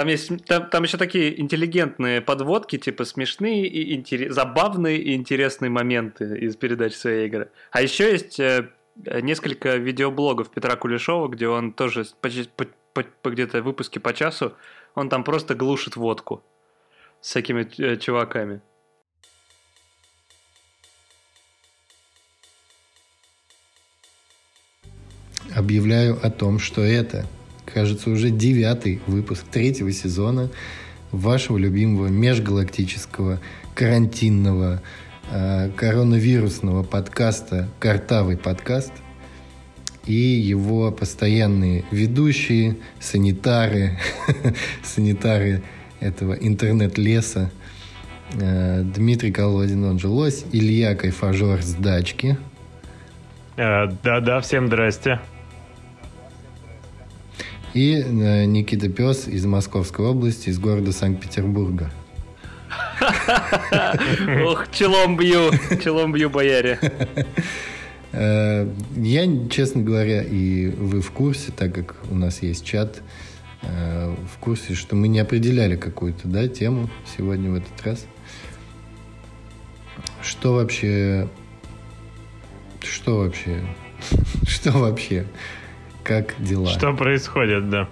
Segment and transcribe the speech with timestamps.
[0.00, 5.68] Там есть там, там еще такие интеллигентные подводки, типа смешные и интерес, забавные и интересные
[5.68, 7.50] моменты из передач своей игры.
[7.70, 13.28] А еще есть э, несколько видеоблогов Петра Кулешова, где он тоже по, по, по, по
[13.28, 14.54] где-то выпуске по часу,
[14.94, 16.42] он там просто глушит водку
[17.20, 18.62] с всякими э, чуваками.
[25.54, 27.26] Объявляю о том, что это,
[27.72, 30.50] кажется, уже девятый выпуск третьего сезона
[31.12, 33.40] вашего любимого межгалактического
[33.74, 34.82] карантинного
[35.30, 38.92] э, коронавирусного подкаста «Картавый подкаст»
[40.06, 43.98] и его постоянные ведущие, санитары,
[44.82, 45.62] санитары
[46.00, 47.50] этого интернет-леса,
[48.32, 52.38] э, Дмитрий Колодин, он же Лось, Илья Кайфажор с дачки.
[53.56, 55.20] Э, да-да, всем здрасте.
[57.74, 61.90] И э, Никита Пес из Московской области, из города Санкт-Петербурга.
[64.44, 65.50] Ох, челом бью,
[65.82, 66.78] челом бью, бояре.
[68.12, 73.02] Э, я, честно говоря, и вы в курсе, так как у нас есть чат,
[73.62, 78.04] э, в курсе, что мы не определяли какую-то да, тему сегодня в этот раз.
[80.22, 81.28] Что вообще...
[82.82, 83.62] Что вообще?
[84.46, 85.26] Что вообще?
[86.04, 86.66] Как дела?
[86.68, 87.88] Что происходит, да?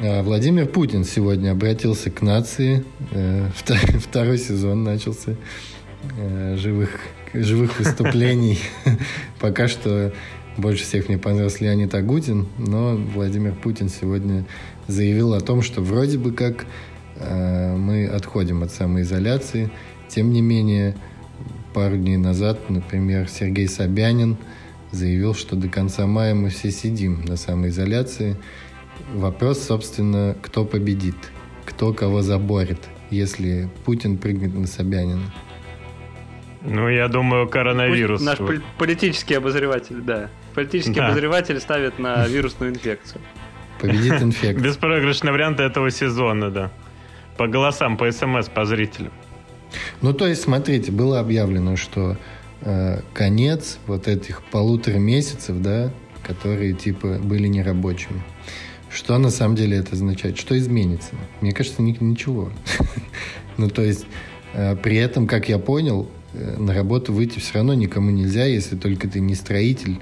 [0.00, 2.84] А, Владимир Путин сегодня обратился к нации.
[3.12, 3.48] Э,
[3.98, 5.36] второй сезон начался
[6.18, 7.00] э, живых,
[7.32, 8.58] живых выступлений.
[9.40, 10.12] Пока что
[10.56, 14.44] больше всех мне понравился Леонид Агутин, но Владимир Путин сегодня
[14.86, 16.66] заявил о том, что вроде бы как
[17.16, 19.70] э, мы отходим от самоизоляции.
[20.08, 20.96] Тем не менее,
[21.72, 24.36] пару дней назад, например, Сергей Собянин–
[24.92, 28.36] заявил, что до конца мая мы все сидим на самоизоляции.
[29.14, 31.16] Вопрос, собственно, кто победит,
[31.64, 35.32] кто кого заборет, если Путин прыгнет на Собянина.
[36.64, 38.20] Ну, я думаю, коронавирус.
[38.20, 40.30] Пусть наш политический обозреватель, да.
[40.54, 41.08] Политический да.
[41.08, 43.20] обозреватель ставит на вирусную инфекцию.
[43.80, 44.62] Победит инфекция.
[44.62, 46.70] Беспроигрышный вариант этого сезона, да.
[47.36, 49.12] По голосам, по смс, по зрителям.
[50.02, 52.16] Ну, то есть, смотрите, было объявлено, что
[52.64, 55.90] Э, конец вот этих полутора месяцев, да,
[56.22, 58.22] которые типа были нерабочими.
[58.88, 60.38] Что на самом деле это означает?
[60.38, 61.14] Что изменится?
[61.40, 62.52] Мне кажется, ничего.
[63.56, 64.06] ну, то есть,
[64.52, 68.76] э, при этом, как я понял, э, на работу выйти все равно никому нельзя, если
[68.76, 69.98] только ты не строитель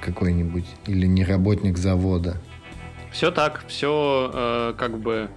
[0.00, 2.40] какой-нибудь или не работник завода.
[3.10, 5.28] Все так, все как бы,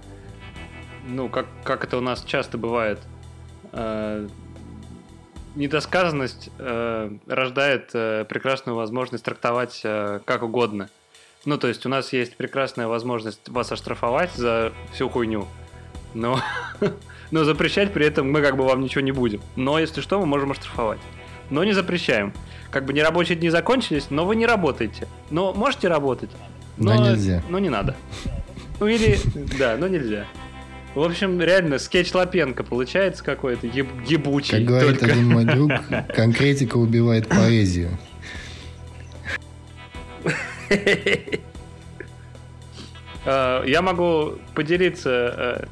[1.08, 3.00] ну, как, как это у нас часто бывает.
[5.54, 10.88] Недосказанность э, рождает э, прекрасную возможность трактовать э, как угодно.
[11.44, 15.46] Ну, то есть у нас есть прекрасная возможность вас оштрафовать за всю хуйню,
[16.14, 16.40] но,
[17.30, 19.40] но запрещать при этом мы как бы вам ничего не будем.
[19.56, 21.00] Но если что, мы можем оштрафовать.
[21.50, 22.32] Но не запрещаем.
[22.70, 25.06] Как бы нерабочие дни закончились, но вы не работаете.
[25.30, 26.30] Но можете работать.
[26.78, 27.42] Но, но нельзя.
[27.50, 27.94] Но не надо.
[28.80, 29.18] Ну или,
[29.58, 30.26] да, но нельзя.
[30.94, 34.58] В общем, реально, скетч Лапенко получается какой-то еб ебучий.
[34.58, 35.14] Как говорит только.
[35.14, 35.72] один друг,
[36.14, 37.90] конкретика убивает поэзию.
[43.24, 45.68] А, я могу поделиться,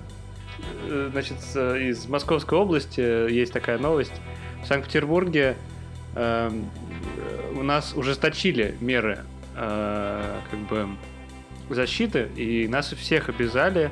[0.89, 4.13] э, значит, из Московской области есть такая новость.
[4.63, 5.57] В Санкт-Петербурге
[6.15, 6.71] эм,
[7.57, 9.25] у нас ужесточили меры
[9.57, 10.91] э, как бы
[11.71, 13.91] защиты, и нас всех обязали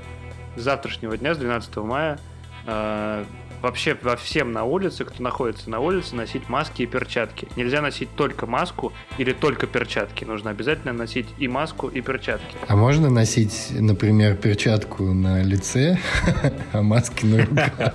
[0.58, 2.18] с завтрашнего дня, с 12 мая,
[2.66, 3.24] э,
[3.62, 7.48] вообще во всем на улице, кто находится на улице, носить маски и перчатки.
[7.56, 10.24] Нельзя носить только маску или только перчатки.
[10.24, 12.56] Нужно обязательно носить и маску, и перчатки.
[12.66, 15.98] А можно носить, например, перчатку на лице,
[16.72, 17.94] а маски на руках?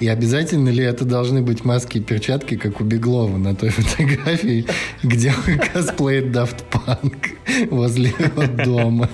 [0.00, 4.66] И обязательно ли это должны быть маски и перчатки, как у Беглова на той фотографии,
[5.02, 9.08] где он косплеит Daft Punk возле его дома?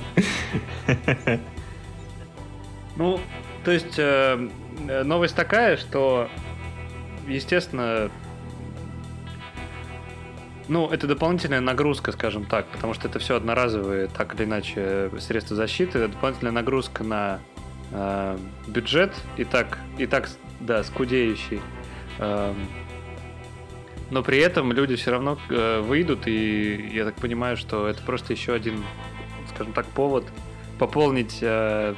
[2.97, 3.21] Ну,
[3.65, 4.49] то есть э,
[5.05, 6.29] новость такая, что,
[7.27, 8.11] естественно,
[10.69, 15.57] ну, это дополнительная нагрузка, скажем так, потому что это все одноразовые, так или иначе, средства
[15.57, 16.09] защиты.
[16.09, 17.41] Дополнительная нагрузка на
[17.91, 20.31] э, бюджет, и так, и так,
[20.61, 21.61] да, скудеющий.
[22.19, 22.55] Э,
[24.11, 28.33] но при этом люди все равно э, выйдут, и я так понимаю, что это просто
[28.33, 28.83] еще один,
[29.55, 30.25] скажем так, повод
[30.79, 31.95] пополнить э,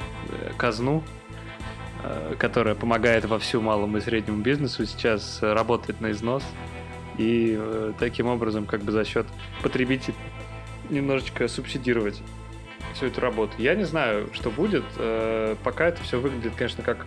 [0.57, 1.03] казну,
[2.03, 6.43] э, которая помогает во всю малому и среднему бизнесу, сейчас работает на износ.
[7.17, 9.25] И э, таким образом, как бы за счет
[9.63, 10.15] потребителей
[10.89, 12.21] немножечко субсидировать
[12.93, 13.53] всю эту работу.
[13.57, 14.83] Я не знаю, что будет.
[14.97, 17.05] Э, пока это все выглядит, конечно, как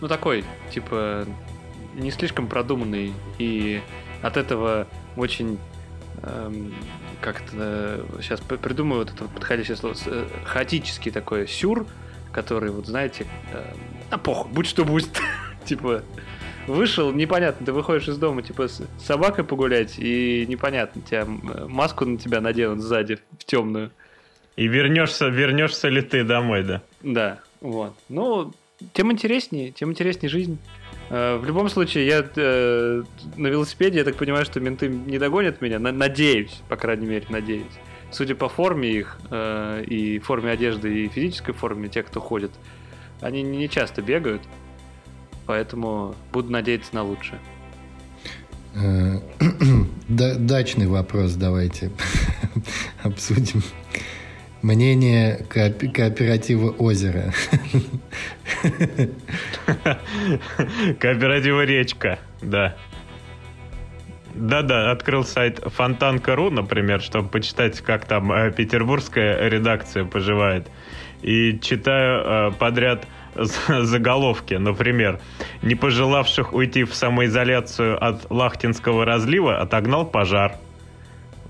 [0.00, 1.26] ну такой, типа,
[1.94, 3.80] не слишком продуманный и
[4.22, 4.86] от этого
[5.16, 5.58] очень
[7.20, 11.86] как-то сейчас придумаю вот это подходящее слово э, хаотический такой сюр,
[12.32, 13.64] который вот знаете, э,
[14.10, 15.08] а похуй, будь что будет,
[15.64, 16.02] типа
[16.68, 22.18] вышел, непонятно, ты выходишь из дома, типа, с собакой погулять, и непонятно, тебя маску на
[22.18, 23.90] тебя наденут сзади, в темную.
[24.56, 26.82] И вернешься, вернешься ли ты домой, да?
[27.02, 27.94] Да, вот.
[28.08, 28.52] Ну,
[28.92, 30.58] тем интереснее, тем интереснее жизнь.
[31.10, 33.02] Э, в любом случае, я э,
[33.36, 35.78] на велосипеде, я так понимаю, что менты не догонят меня.
[35.78, 37.66] Надеюсь, по крайней мере, надеюсь.
[38.10, 42.50] Судя по форме их, э, и форме одежды, и физической форме тех, кто ходит,
[43.20, 44.42] они не часто бегают.
[45.46, 47.40] Поэтому буду надеяться на лучшее.
[48.74, 49.18] Э,
[50.08, 51.90] дачный вопрос давайте
[53.02, 53.62] обсудим.
[54.62, 57.32] Мнение кооператива «Озеро».
[60.98, 62.76] Кооператива «Речка», да.
[64.34, 70.68] Да-да, открыл сайт фонтанка.ру, например, чтобы почитать, как там э, петербургская редакция поживает.
[71.22, 75.20] И читаю э, подряд заголовки, например,
[75.62, 80.56] не пожелавших уйти в самоизоляцию от Лахтинского разлива отогнал пожар.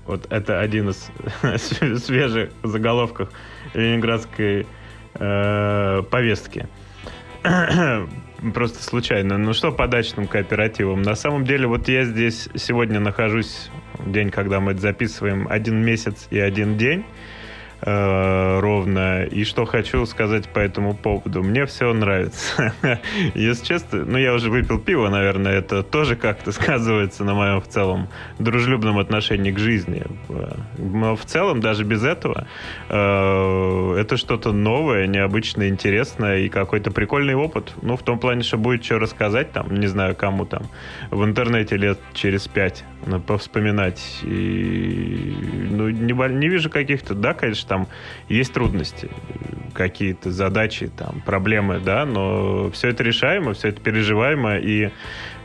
[0.09, 1.11] Вот это один из
[2.03, 3.29] свежих заголовков
[3.75, 4.65] ленинградской
[5.13, 6.67] э, повестки.
[8.55, 9.37] Просто случайно.
[9.37, 11.03] Ну что по дачным кооперативам?
[11.03, 13.69] На самом деле, вот я здесь сегодня нахожусь,
[14.03, 17.05] день, когда мы записываем, один месяц и один день
[17.81, 19.23] э, ровно.
[19.25, 21.43] И что хочу сказать по этому поводу.
[21.43, 22.73] Мне все нравится.
[23.35, 27.67] Если честно, ну я уже выпил пиво, наверное, это тоже как-то сказывается на моем в
[27.67, 30.03] целом дружелюбном отношении к жизни.
[30.77, 32.47] Но в целом, даже без этого,
[32.89, 37.73] э, это что-то новое, необычное, интересное и какой-то прикольный опыт.
[37.81, 40.63] Ну, в том плане, что будет что рассказать там, не знаю, кому там,
[41.11, 42.83] в интернете лет через пять
[43.25, 44.19] повспоминать.
[44.23, 45.35] И,
[45.71, 47.87] ну, не, не вижу каких-то, да, конечно, там
[48.27, 49.09] есть трудности,
[49.73, 54.89] какие-то задачи, там, проблемы, да, но все это решаемо, все это переживаемо, и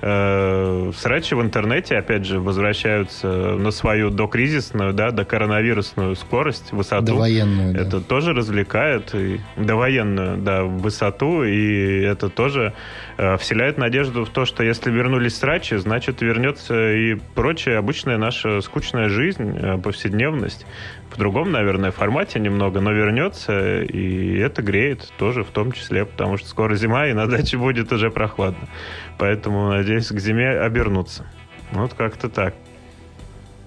[0.00, 7.06] э, срачи в интернете, опять же, возвращаются на свою докризисную, да, до коронавирусную скорость, высоту.
[7.06, 8.00] Довоенную, Это да.
[8.00, 12.72] тоже развлекает, и довоенную, да, высоту, и это тоже
[13.18, 18.62] э, вселяет надежду в то, что если вернулись срачи, значит вернется и прочая обычная наша
[18.62, 20.66] скучная жизнь, э, повседневность
[21.14, 26.36] в другом, наверное, формате немного, но вернется, и это греет тоже в том числе, потому
[26.36, 28.68] что скоро зима, и на даче будет уже прохладно.
[29.16, 31.24] Поэтому, надеюсь, к зиме обернуться.
[31.70, 32.54] Вот как-то так.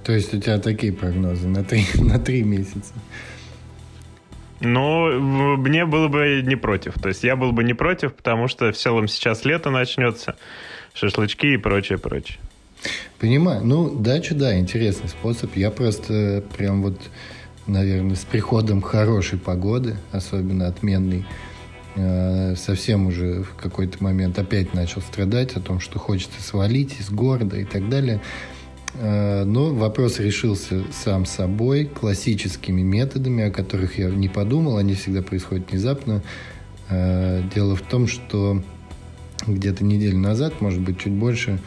[0.03, 2.93] То есть у тебя такие прогнозы на три, на три месяца?
[4.59, 6.95] Ну, мне было бы не против.
[6.95, 10.35] То есть я был бы не против, потому что в целом сейчас лето начнется,
[10.93, 12.39] шашлычки и прочее, прочее.
[13.19, 13.63] Понимаю.
[13.63, 15.55] Ну, дача, да, интересный способ.
[15.55, 16.99] Я просто прям вот
[17.67, 21.25] наверное, с приходом хорошей погоды, особенно отменной,
[21.95, 27.09] э, совсем уже в какой-то момент опять начал страдать о том, что хочется свалить из
[27.09, 28.21] города и так далее.
[28.95, 35.21] Э, но вопрос решился сам собой, классическими методами, о которых я не подумал, они всегда
[35.21, 36.23] происходят внезапно.
[36.89, 38.61] Э, дело в том, что
[39.45, 41.59] где-то неделю назад, может быть, чуть больше,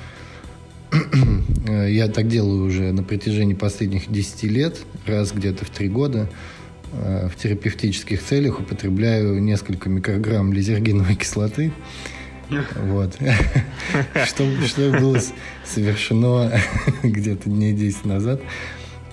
[1.66, 6.28] Я так делаю уже на протяжении последних 10 лет, раз где-то в 3 года.
[6.92, 11.72] Э, в терапевтических целях употребляю несколько микрограмм лизергиновой кислоты.
[12.86, 13.16] Вот.
[14.26, 15.20] Что, что было
[15.64, 16.52] совершено
[17.04, 18.40] где-то дней 10 назад.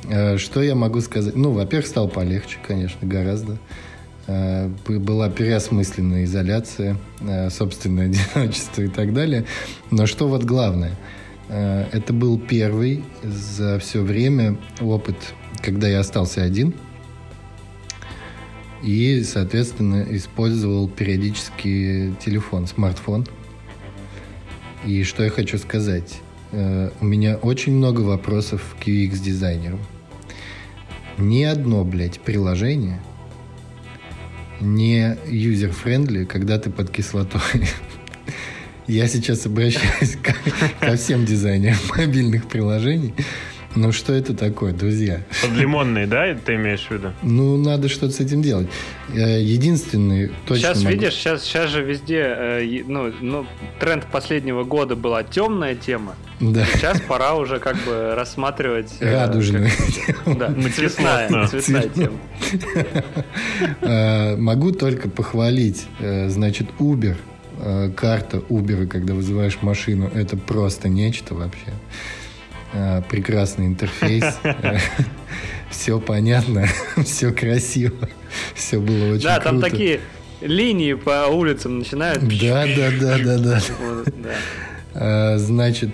[0.10, 1.36] Э, что я могу сказать?
[1.36, 3.58] Ну, во-первых, стало полегче, конечно, гораздо.
[4.26, 6.98] Э, была переосмысленная изоляция,
[7.52, 9.46] собственное одиночество и так далее.
[9.92, 15.16] Но что вот главное– Э, это был первый за все время опыт,
[15.62, 16.74] когда я остался один.
[18.84, 23.26] И, соответственно, использовал периодически телефон, смартфон.
[24.86, 26.22] И что я хочу сказать.
[26.52, 29.80] Э, у меня очень много вопросов к UX-дизайнеру.
[31.18, 33.02] Ни одно, блядь, приложение
[34.60, 37.42] не user-friendly, когда ты под кислотой.
[38.88, 40.34] Я сейчас обращаюсь ко,
[40.80, 43.14] ко всем дизайнерам мобильных приложений.
[43.76, 45.22] Ну что это такое, друзья?
[45.42, 47.12] Подлимонные, да, ты имеешь в виду?
[47.22, 48.68] Ну, надо что-то с этим делать.
[49.14, 53.46] Э, единственный точно Сейчас, могу- видишь, сейчас, сейчас же везде, э, ну, ну,
[53.80, 56.16] тренд последнего года была темная тема.
[56.40, 58.94] Да, Сейчас пора уже как бы рассматривать...
[59.00, 59.70] э, радужную.
[60.26, 61.90] как- Да, цветная, цветная
[63.82, 64.38] тема.
[64.42, 67.16] Могу только похвалить, значит, Uber,
[67.60, 71.74] э, карта Uber, когда вызываешь машину, это просто нечто вообще.
[72.74, 74.24] Э, Прекрасный интерфейс.
[75.70, 76.66] Все понятно,
[77.04, 77.94] все красиво,
[78.56, 79.70] все было очень Да, там круто.
[79.70, 80.00] такие
[80.42, 82.22] линии по улицам начинают.
[82.40, 83.60] Да, да, да, да, да.
[84.94, 85.90] Э, Значит,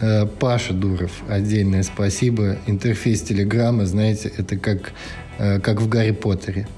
[0.00, 2.58] э, Паша Дуров, отдельное спасибо.
[2.66, 4.92] Интерфейс Телеграма, знаете, это как,
[5.38, 6.68] э, как в Гарри Поттере.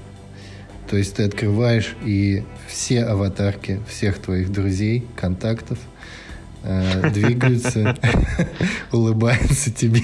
[0.89, 5.79] То есть ты открываешь, и все аватарки всех твоих друзей, контактов
[6.63, 7.97] э, двигаются,
[8.91, 10.01] улыбаются тебе,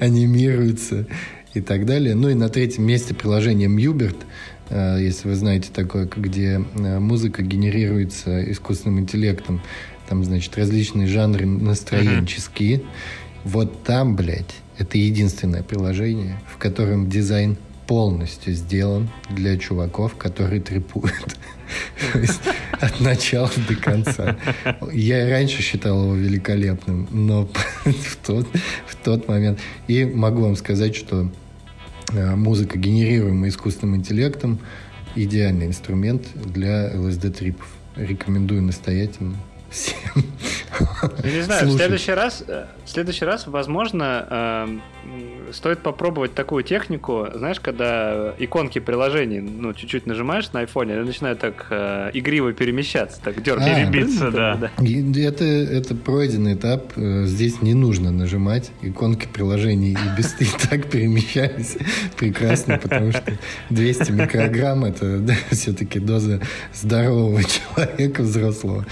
[0.00, 1.06] анимируются
[1.54, 2.14] и так далее.
[2.14, 4.16] Ну и на третьем месте приложение Мьюберт,
[4.70, 9.60] э, если вы знаете такое, где э, музыка генерируется искусственным интеллектом.
[10.08, 12.82] Там, значит, различные жанры настроенческие.
[13.44, 17.56] Вот там, блядь, это единственное приложение, в котором дизайн
[17.92, 21.36] полностью сделан для чуваков, которые трепуют.
[22.80, 24.38] От начала до конца.
[24.90, 27.50] Я и раньше считал его великолепным, но
[27.84, 28.46] в тот,
[28.86, 29.60] в тот момент...
[29.88, 31.30] И могу вам сказать, что
[32.14, 34.58] э, музыка, генерируемая искусственным интеллектом,
[35.14, 37.66] идеальный инструмент для ЛСД-трипов.
[37.96, 39.36] Рекомендую настоятельно
[39.68, 40.24] всем.
[41.24, 46.62] Я не знаю, в следующий раз, э, в следующий раз, возможно, м, стоит попробовать такую
[46.64, 52.52] технику, знаешь, когда иконки приложений, ну, чуть-чуть нажимаешь на айфоне, они начинают так э, игриво
[52.52, 53.70] перемещаться, так дергать.
[54.20, 54.30] А.
[54.56, 54.70] Да.
[54.82, 56.92] И Это, это пройденный этап.
[56.96, 58.70] Э, Здесь не нужно нажимать.
[58.82, 61.76] Иконки приложений и без и так перемещались
[62.16, 63.38] прекрасно, потому что
[63.70, 66.40] 200 микрограмм это да, все-таки доза
[66.74, 67.42] здорового
[67.76, 68.86] человека взрослого.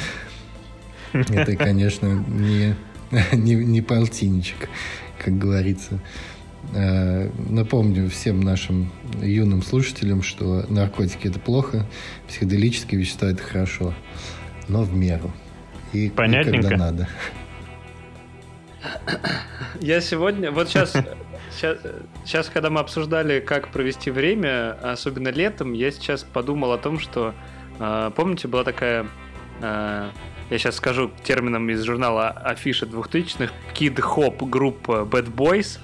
[1.12, 2.76] Это, конечно, не,
[3.32, 4.68] не, не полтинничек,
[5.18, 6.00] как говорится.
[6.72, 11.86] Э, Напомню всем нашим юным слушателям, что наркотики это плохо,
[12.28, 13.94] психоделические вещества это хорошо,
[14.68, 15.32] но в меру.
[15.92, 16.68] И, и Понятненько.
[16.68, 17.08] когда надо.
[19.80, 20.92] Я сегодня, вот сейчас,
[21.50, 21.78] сейчас,
[22.24, 27.34] сейчас, когда мы обсуждали, как провести время, особенно летом, я сейчас подумал о том, что,
[27.78, 29.06] э, помните, была такая,
[29.60, 30.10] э,
[30.50, 35.80] я сейчас скажу термином из журнала Афиша 2000-х, кид-хоп группа Bad Boys,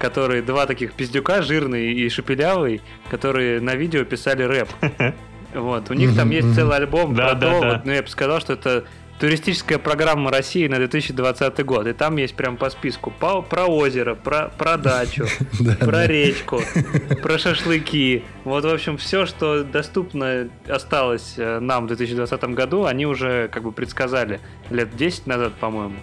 [0.00, 2.80] которые два таких пиздюка, жирный и шепелявый,
[3.10, 4.68] которые на видео писали рэп.
[5.52, 8.52] Вот, у них там есть целый альбом про то, вот, ну я бы сказал, что
[8.52, 8.84] это
[9.18, 11.88] туристическая программа России на 2020 год.
[11.88, 15.26] И там есть прям по списку по- про озеро, про, про дачу,
[15.58, 16.62] Да, про речку,
[17.22, 18.22] про шашлыки.
[18.44, 23.64] Вот, в общем, все, что доступно осталось э, нам в 2020 году, они уже как
[23.64, 24.38] бы предсказали
[24.70, 25.96] лет 10 назад, по-моему.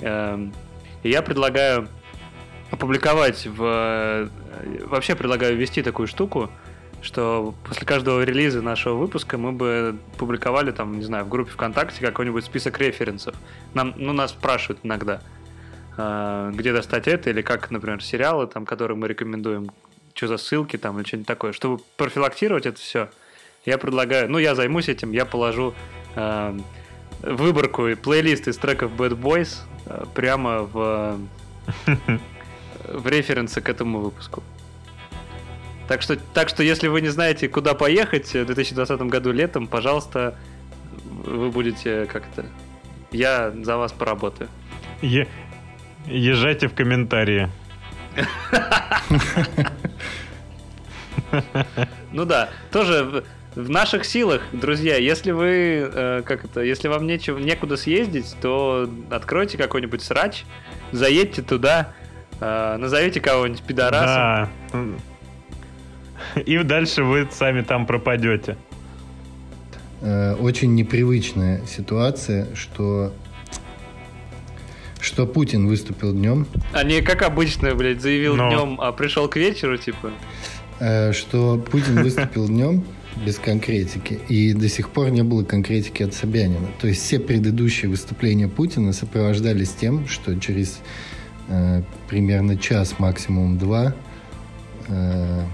[0.00, 0.52] Эм,
[1.04, 1.86] И я предлагаю
[2.70, 3.62] опубликовать в...
[3.62, 4.28] э,
[4.86, 6.50] Вообще предлагаю ввести такую штуку,
[7.00, 12.04] что после каждого релиза нашего выпуска мы бы публиковали там, не знаю, в группе ВКонтакте
[12.04, 13.34] какой-нибудь список референсов.
[13.74, 15.20] Нам, ну, нас спрашивают иногда,
[15.96, 19.70] э, где достать это, или как, например, сериалы, там, которые мы рекомендуем,
[20.14, 21.52] что за ссылки там, или что-нибудь такое.
[21.52, 23.08] Чтобы профилактировать это все,
[23.64, 25.74] я предлагаю, ну, я займусь этим, я положу
[26.16, 26.58] э,
[27.22, 31.18] выборку и плейлист из треков Bad Boys э, прямо в,
[32.92, 34.42] в референсы к этому выпуску.
[35.88, 40.36] Так что, так что, если вы не знаете, куда поехать в 2020 году летом, пожалуйста,
[41.24, 42.44] вы будете как-то...
[43.10, 44.50] Я за вас поработаю.
[45.00, 45.28] Е-
[46.06, 47.48] Езжайте в комментарии.
[52.12, 57.38] Ну да, тоже в, наших силах, друзья, если вы, э, как это, если вам нечего,
[57.38, 60.44] некуда съездить, то откройте какой-нибудь срач,
[60.92, 61.92] заедьте туда,
[62.40, 64.48] э, назовите кого-нибудь пидорасом.
[64.72, 66.40] Да.
[66.44, 68.56] И дальше вы сами там пропадете.
[70.00, 73.12] Э, Очень непривычная ситуация, что
[75.00, 78.48] что Путин выступил днем, А не как обычно, блядь, заявил Но.
[78.50, 80.10] днем, а пришел к вечеру, типа.
[80.80, 82.84] э, что Путин выступил днем
[83.24, 86.66] без конкретики, и до сих пор не было конкретики от Собянина.
[86.80, 90.80] То есть все предыдущие выступления Путина сопровождались тем, что через
[91.48, 93.94] э, примерно час, максимум два,
[94.88, 95.44] э,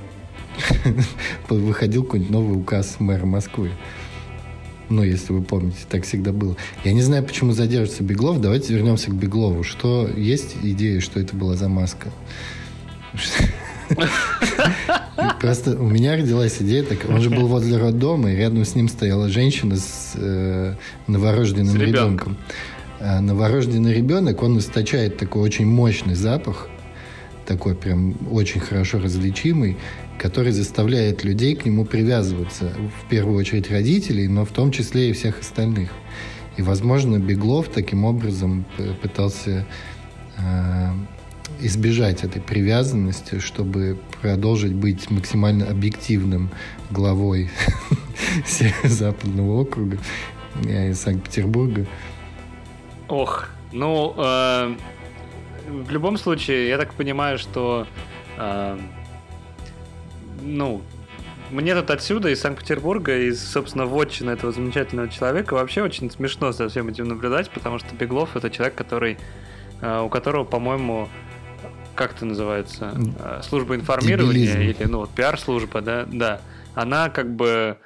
[1.49, 3.73] выходил какой-нибудь новый указ мэра Москвы.
[4.89, 6.57] Ну, если вы помните, так всегда было.
[6.85, 8.41] Я не знаю, почему задержится Беглов.
[8.41, 9.65] Давайте вернемся к Беглову.
[9.65, 12.11] Что есть идея, что это была за маска?
[15.41, 17.13] Просто у меня родилась идея такая.
[17.13, 20.75] Он же был возле роддома, и рядом с ним стояла женщина с э,
[21.07, 22.37] новорожденным ребенком.
[23.01, 26.69] А новорожденный ребенок, он источает такой очень мощный запах,
[27.47, 29.77] такой прям очень хорошо различимый,
[30.19, 32.73] который заставляет людей к нему привязываться.
[33.03, 35.91] В первую очередь родителей, но в том числе и всех остальных.
[36.57, 38.65] И, возможно, Беглов таким образом
[39.03, 39.67] пытался
[40.37, 40.93] э,
[41.61, 46.51] избежать этой привязанности, чтобы продолжить быть максимально объективным
[46.91, 47.51] главой
[48.85, 49.99] Западного округа
[50.63, 51.87] из Санкт-Петербурга.
[53.09, 54.75] Ох, ну, э,
[55.69, 57.87] в любом случае, я так понимаю, что,
[58.39, 58.79] э,
[60.43, 60.83] ну,
[61.51, 66.69] мне тут отсюда, из Санкт-Петербурга, из, собственно, вотчины этого замечательного человека, вообще очень смешно за
[66.69, 69.19] всем этим наблюдать, потому что Беглов— это человек, который,
[69.81, 71.09] э, у которого, по-моему,
[71.95, 74.61] как это называется, э, служба информирования Дебилизм.
[74.61, 76.41] или, ну, вот, пиар-служба, да, да,
[76.75, 77.77] она как бы,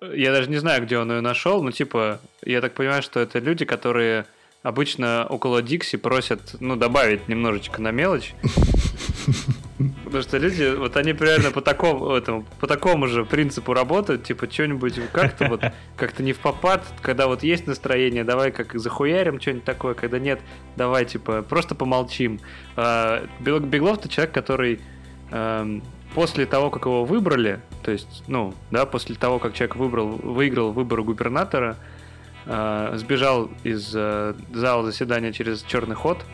[0.00, 3.38] я даже не знаю, где он ее нашел, но, типа, я так понимаю, что это
[3.38, 4.26] люди, которые
[4.62, 8.34] обычно около Дикси просят, ну, добавить немножечко на мелочь.
[10.04, 14.50] Потому что люди, вот они примерно по такому, этому, по такому же принципу работают, типа,
[14.50, 15.62] что-нибудь как-то вот,
[15.96, 20.40] как-то не в попад, когда вот есть настроение, давай как захуярим что-нибудь такое, когда нет,
[20.76, 22.40] давай, типа, просто помолчим.
[22.76, 24.80] А, Беглов это человек, который
[25.30, 25.82] эм,
[26.14, 30.72] после того, как его выбрали, то есть, ну, да, после того, как человек выбрал, выиграл
[30.72, 31.76] выборы губернатора,
[32.46, 36.24] э, сбежал из э, зала заседания через черный ход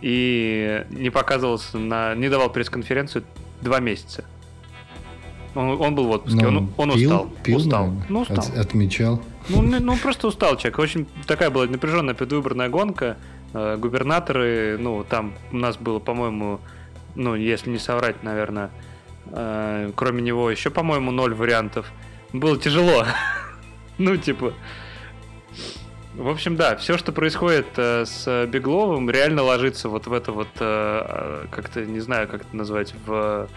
[0.00, 3.24] и не показывался на, не давал пресс-конференцию
[3.60, 4.24] два месяца.
[5.54, 7.30] Он, он был в отпуске, он, он, он пил, устал.
[7.42, 7.92] Пил, устал.
[8.08, 8.38] Ну, устал.
[8.38, 9.20] От, отмечал.
[9.48, 10.78] Ну, ну, просто устал человек.
[10.78, 13.16] Очень такая была напряженная предвыборная гонка.
[13.52, 16.60] Э, губернаторы, ну, там у нас было, по-моему,
[17.16, 18.70] ну, если не соврать, наверное,
[19.26, 21.90] э, кроме него еще, по-моему, ноль вариантов.
[22.32, 23.04] Было тяжело.
[23.98, 24.54] ну, типа,
[26.14, 30.48] в общем, да, все, что происходит э, с Бегловым, реально ложится вот в это вот,
[30.58, 33.48] э, как-то, не знаю, как это назвать, в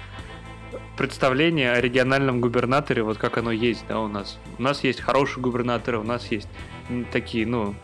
[0.98, 4.38] представление о региональном губернаторе, вот как оно есть, да, у нас.
[4.60, 6.48] У нас есть хорошие губернаторы, у нас есть
[7.12, 7.76] такие, ну,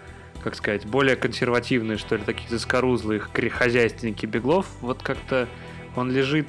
[0.43, 4.67] как сказать, более консервативные, что ли, такие заскорузлые хозяйственники Беглов.
[4.81, 5.47] Вот как-то
[5.95, 6.47] он лежит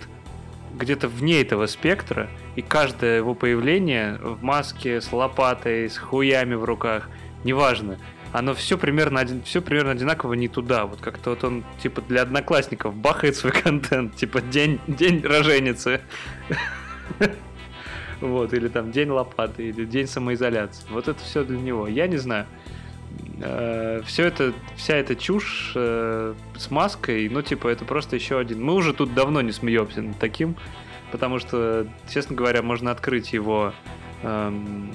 [0.75, 6.65] где-то вне этого спектра, и каждое его появление в маске, с лопатой, с хуями в
[6.65, 7.09] руках–
[7.45, 7.99] неважно,
[8.33, 10.87] оно все примерно, один, все примерно одинаково не туда.
[10.87, 16.01] Вот как-то вот он, типа, для одноклассников бахает свой контент, типа, день, день роженицы.
[18.21, 20.85] Вот, или там день лопаты, или день самоизоляции.
[20.91, 21.89] Вот это все для него.
[21.89, 22.45] Я не знаю.
[23.41, 28.63] Э, все это, вся эта чушь э, с маской, ну, типа, это просто еще один.
[28.63, 30.57] Мы уже тут давно не смеемся над таким,
[31.13, 33.73] потому что, честно говоря, можно открыть его
[34.23, 34.93] эм,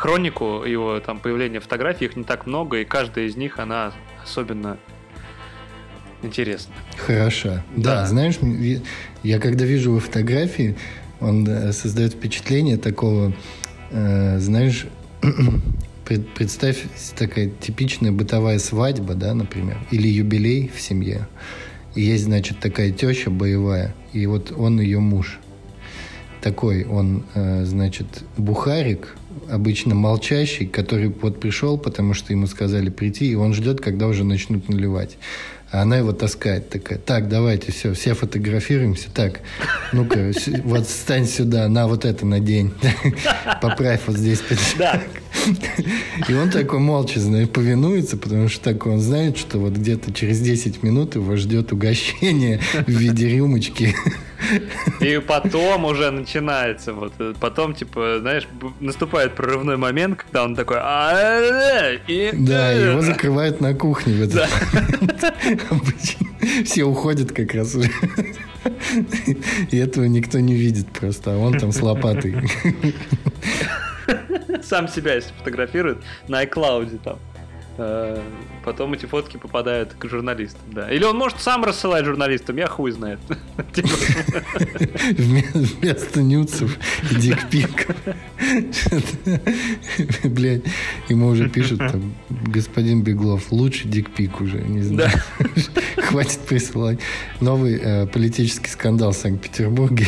[0.00, 4.78] хронику его там появления фотографий, их не так много, и каждая из них, она особенно
[6.22, 6.72] интересна.
[6.96, 7.62] Хороша.
[7.76, 8.38] Да, да знаешь,
[9.22, 10.74] я когда вижу его фотографии,
[11.20, 13.34] он э, создает впечатление такого,
[13.90, 14.86] э, знаешь,
[16.34, 16.78] представь
[17.14, 21.28] такая типичная бытовая свадьба, да, например, или юбилей в семье.
[21.94, 25.38] И есть, значит, такая теща боевая, и вот он ее муж.
[26.40, 28.06] Такой он, э, значит,
[28.38, 29.14] бухарик,
[29.48, 34.24] обычно молчащий, который вот пришел, потому что ему сказали прийти, и он ждет, когда уже
[34.24, 35.18] начнут наливать.
[35.70, 39.40] А она его таскает такая, так, давайте, все, все фотографируемся, так,
[39.92, 40.32] ну-ка,
[40.64, 42.72] вот стань сюда, на вот это надень,
[43.62, 45.02] поправь вот здесь пиджак.
[46.28, 50.40] И он такой молча, знаешь, повинуется, потому что так он знает, что вот где-то через
[50.40, 53.94] 10 минут его ждет угощение в виде рюмочки.
[55.00, 58.48] И потом уже начинается, вот, потом, типа, знаешь,
[58.80, 60.78] наступает прорывной момент, когда он такой...
[60.80, 62.30] «А, и...
[62.32, 64.48] Да, его закрывают на кухне в этот
[66.64, 67.90] Все уходят как раз уже.
[69.70, 72.36] И этого никто не видит просто, а он там с лопатой.
[74.70, 77.18] Сам себя если фотографирует на iCloud там.
[77.76, 78.22] Э,
[78.64, 80.88] потом эти фотки попадают к журналистам, да.
[80.88, 83.18] Или он может сам рассылать журналистам, я хуй знает.
[83.72, 83.88] Типа.
[85.18, 86.78] Вместо нюцев
[87.18, 87.88] дикпик.
[90.22, 90.62] Блять,
[91.08, 95.10] ему уже пишут там, господин Беглов, лучше дикпик уже, не знаю.
[95.96, 97.00] Хватит присылать.
[97.40, 100.06] Новый э, политический скандал в Санкт-Петербурге.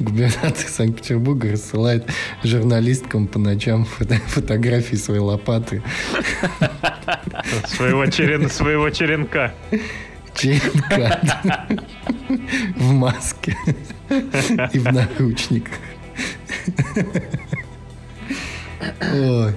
[0.00, 2.08] Губернатор Санкт-Петербурга рассылает
[2.42, 5.82] журналисткам по ночам фото фотографии своей лопаты.
[7.66, 9.54] Своего, черен, своего черенка.
[10.34, 11.66] Черенка.
[12.76, 13.56] В маске.
[14.72, 15.74] И в наручниках.
[19.00, 19.54] Ой.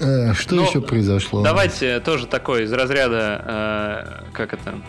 [0.00, 1.42] А, что Ну, еще произошло?
[1.42, 4.80] Давайте тоже такой из разряда, э, как это,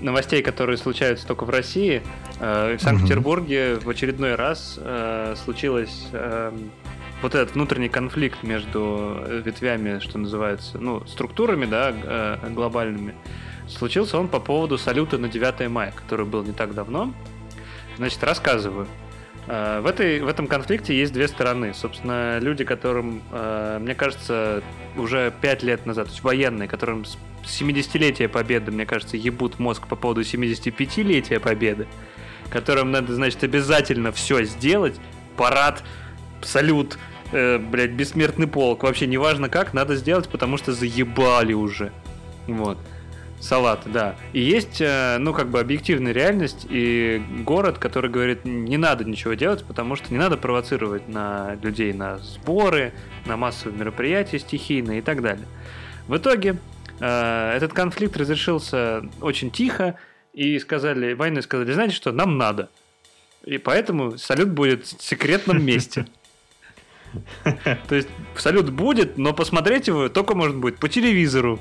[0.00, 2.02] новостей, которые случаются только в России.
[2.38, 6.52] Э, в Санкт-Петербурге в очередной раз э, случилось э,
[7.22, 13.14] вот этот внутренний конфликт между ветвями, что называется, ну, структурами, да, э, глобальными.
[13.68, 17.12] Случился он по поводу салюта на 9 мая, который был не так давно.
[17.96, 18.86] Значит, рассказываю.
[19.50, 21.74] Э, В, этой, в этом конфликте есть две стороны.
[21.74, 24.62] Собственно, люди, которым, э, мне кажется,
[24.96, 29.88] уже пять лет назад, то есть военные, которым с 70-летия Победы, мне кажется, ебут мозг
[29.88, 31.88] по поводу 75-летия Победы,
[32.48, 34.94] которым надо, значит, обязательно все сделать,
[35.36, 35.82] парад,
[36.42, 36.96] салют,
[37.32, 41.90] э, блядь, бессмертный полк, вообще неважно как, надо сделать, потому что заебали уже.
[42.46, 42.78] Вот.
[43.40, 44.16] Салаты, да.
[44.32, 49.32] И есть, э, ну, как бы объективная реальность и город, который говорит, не надо ничего
[49.34, 52.92] делать, потому что не надо провоцировать на людей на сборы,
[53.24, 55.46] на массовые мероприятия стихийные и так далее.
[56.06, 56.58] В итоге
[57.00, 59.96] э, этот конфликт разрешился очень тихо,
[60.32, 62.70] и сказали, войны сказали, знаете что, нам надо.
[63.44, 66.06] И поэтому салют будет в секретном месте.
[67.42, 71.58] То есть салют будет, но посмотреть его только можно будет по телевизору.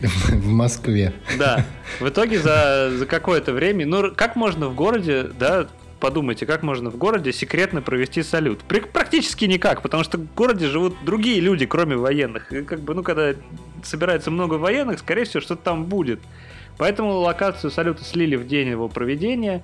[0.00, 1.12] В Москве.
[1.38, 1.64] Да.
[2.00, 5.68] В итоге за, за какое-то время, ну как можно в городе, да,
[6.00, 8.60] подумайте, как можно в городе секретно провести салют?
[8.92, 12.52] Практически никак, потому что в городе живут другие люди, кроме военных.
[12.52, 13.34] И как бы, ну, когда
[13.82, 16.20] собирается много военных, скорее всего, что-то там будет.
[16.78, 19.62] Поэтому локацию салюта слили в день его проведения.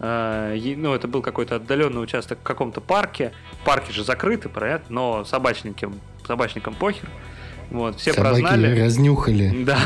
[0.00, 3.32] А, Ну, это был какой-то отдаленный участок в каком-то парке.
[3.64, 7.08] Парки же закрыты, понятно, но собачникам, собачникам похер.
[7.70, 8.80] Вот, все Собаки прознали.
[8.80, 9.64] разнюхали.
[9.64, 9.78] Да.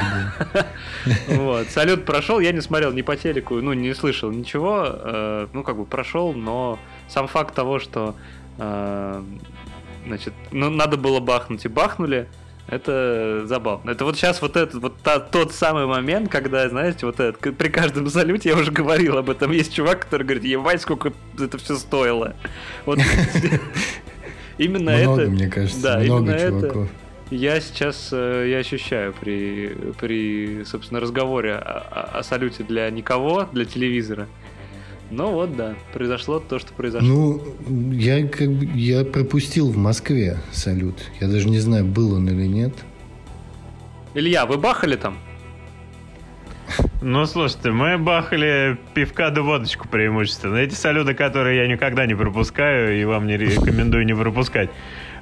[1.28, 1.68] Вот.
[1.68, 4.84] Салют прошел, я не смотрел ни по телеку, ну, не слышал ничего.
[4.86, 8.14] э, Ну, как бы прошел, но сам факт того, что
[8.58, 9.22] э,
[10.06, 12.28] значит, ну, надо было бахнуть и бахнули,
[12.68, 13.90] это забавно.
[13.90, 17.68] Это вот сейчас вот этот, вот та- тот самый момент, когда, знаете, вот этот, при
[17.68, 21.74] каждом салюте, я уже говорил об этом, есть чувак, который говорит, ебать, сколько это все
[21.76, 22.34] стоило.
[22.86, 23.00] Вот
[24.58, 25.30] именно Много, это...
[25.30, 26.88] мне кажется, да, много это- чуваков.
[27.32, 33.48] Я сейчас э, я ощущаю при, при, собственно, разговоре о, о- о салюте для никого,
[33.52, 34.28] для телевизора.
[35.10, 37.06] Ну вот, да, произошло то, что произошло.
[37.06, 37.42] Ну,
[37.92, 41.10] я как бы я пропустил в Москве салют.
[41.20, 42.74] Я даже не знаю, был он или нет.
[44.14, 45.18] Илья, вы бахали там?
[47.02, 50.56] Ну, слушайте, мы бахали пивка да водочку преимущественно.
[50.56, 54.70] Эти салюты, которые я никогда не пропускаю и вам не рекомендую не пропускать.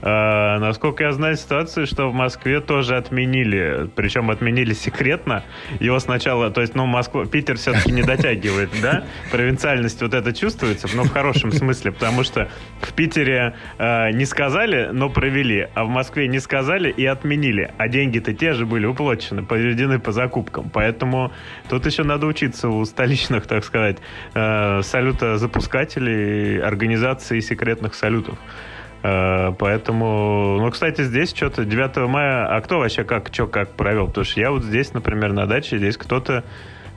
[0.03, 5.45] А, насколько я знаю ситуацию, что в Москве тоже отменили, причем отменили секретно.
[5.79, 9.05] Его сначала, то есть, ну, Москва, Питер все-таки не дотягивает, да?
[9.31, 12.49] Провинциальность вот это чувствуется, но в хорошем смысле, потому что
[12.81, 17.89] в Питере а, не сказали, но провели, а в Москве не сказали и отменили, а
[17.89, 21.33] деньги-то те же были уплачены, поведены по закупкам, поэтому
[21.69, 23.99] тут еще надо учиться у столичных, так сказать,
[24.35, 28.39] э, салютозапускателей, организации секретных салютов.
[29.03, 34.07] Э, Поэтому, ну, кстати, здесь что-то 9 мая, а кто вообще как, что как провел?
[34.07, 36.45] Потому что я вот здесь, например, на даче, здесь кто-то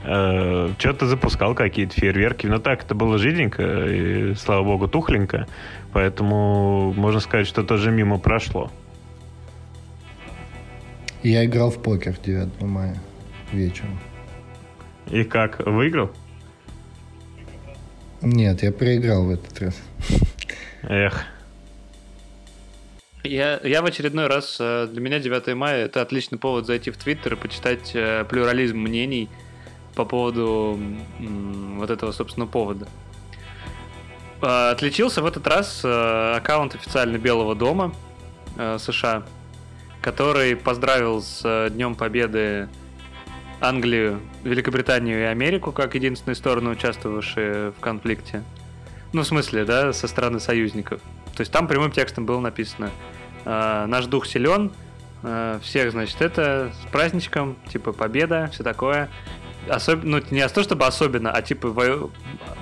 [0.03, 2.47] э, что-то запускал, какие-то фейерверки.
[2.47, 5.47] Но так это было жиденько и, слава богу, тухленько.
[5.93, 8.71] Поэтому можно сказать, что тоже мимо прошло.
[11.21, 12.97] Я играл в покер 9 мая
[13.53, 13.99] вечером.
[15.09, 16.11] И как, выиграл?
[18.21, 19.81] Нет, я проиграл в этот раз.
[20.81, 21.25] Эх,
[23.23, 26.97] Я, я в очередной раз, э, для меня 9 мая это отличный повод зайти в
[26.97, 29.29] Твиттер и почитать э, плюрализм мнений
[29.95, 30.77] по поводу
[31.77, 32.85] вот этого, собственно, повода.
[34.41, 37.95] Э, Отличился в этот раз аккаунт официально Белого дома
[38.57, 39.23] США,
[40.01, 42.67] который поздравил с Днем Победы
[43.61, 48.43] Англию, Великобританию и Америку как единственные стороны, участвовавшие в конфликте.
[49.13, 50.99] Ну, в смысле, да, со стороны союзников.
[51.35, 52.91] То есть там прямым текстом было написано
[53.45, 54.71] э, «Наш дух силен,
[55.23, 59.09] э, всех, значит, это с праздничком, типа победа, все такое».
[59.69, 60.03] Особ...
[60.03, 62.09] Ну, не то чтобы особенно, а типа во-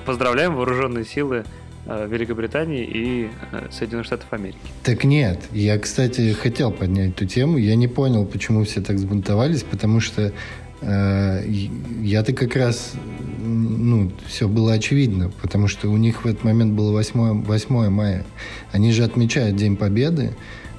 [0.06, 1.46] поздравляем вооруженные силы
[1.86, 4.60] э, Великобритании и э, Соединенных Штатов Америки.
[4.84, 7.58] Так нет, я, кстати, хотел поднять эту тему.
[7.58, 10.32] Я не понял, почему все так взбунтовались, потому что
[10.82, 11.44] э,
[12.02, 12.94] я-то как раз,
[13.40, 18.26] ну, все было очевидно, потому что у них в этот момент было 8, 8 мая.
[18.72, 20.34] Они же отмечают День Победы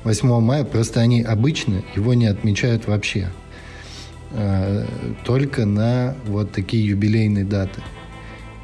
[0.05, 3.29] 8 мая, просто они обычно его не отмечают вообще.
[4.33, 4.85] Э,
[5.25, 7.83] только на вот такие юбилейные даты.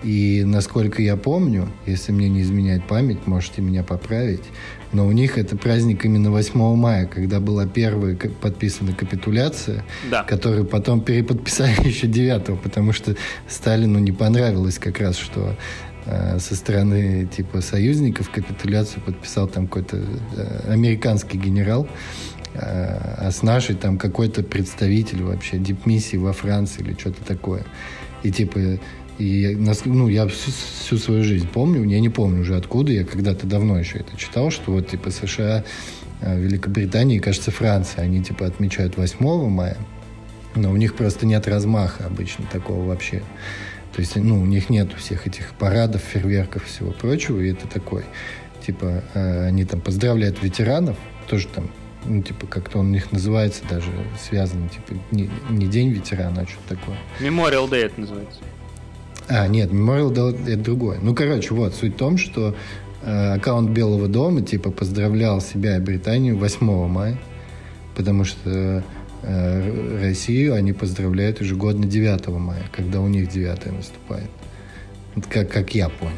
[0.03, 4.45] И насколько я помню, если мне не изменяет память, можете меня поправить,
[4.93, 10.23] но у них это праздник именно 8 мая, когда была первая подписана капитуляция, да.
[10.23, 13.17] которую потом переподписали еще 9 потому что
[13.49, 15.57] Сталину не понравилось как раз, что
[16.39, 19.99] со стороны типа союзников капитуляцию подписал там какой-то
[20.37, 21.87] э, американский генерал,
[22.55, 27.65] э, а с нашей там какой-то представитель вообще дипмиссии во Франции или что-то такое.
[28.23, 28.79] И типа
[29.19, 33.47] и ну, я всю, всю свою жизнь помню, я не помню уже откуда, я когда-то
[33.47, 35.65] давно еще это читал, что вот типа США,
[36.21, 39.77] э, Великобритания и, кажется, Франция, они типа отмечают 8 мая,
[40.55, 43.23] но у них просто нет размаха обычно такого вообще.
[43.99, 47.67] То есть, ну, у них нет всех этих парадов, фейерверков и всего прочего, и это
[47.67, 48.05] такой,
[48.65, 51.69] типа, э, они там поздравляют ветеранов, тоже там
[52.05, 56.47] ну, типа, как-то он у них называется даже, связано, типа, не, не День ветерана, а
[56.47, 56.97] что-то такое.
[57.19, 58.39] Memorial Day это называется.
[59.27, 61.01] А, нет, Memorial Day это другое.
[61.03, 62.55] Ну, короче, вот, суть в том, что
[63.03, 67.19] э, аккаунт Белого дома, типа, поздравлял себя и Британию 8 мая,
[67.97, 68.85] потому что
[69.23, 74.31] Россию они поздравляют ежегодно 9 мая, когда у них 9 наступает.
[75.17, 76.13] Это как, как я понял.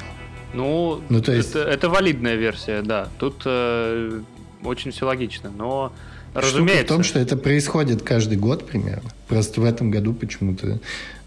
[0.53, 1.51] Ну, ну то есть...
[1.51, 3.09] это, это валидная версия, да.
[3.19, 4.21] Тут э,
[4.63, 5.93] очень все логично, но
[6.35, 6.79] разумеется...
[6.79, 9.11] Штука в том, что это происходит каждый год примерно.
[9.29, 10.81] Просто в этом году почему-то...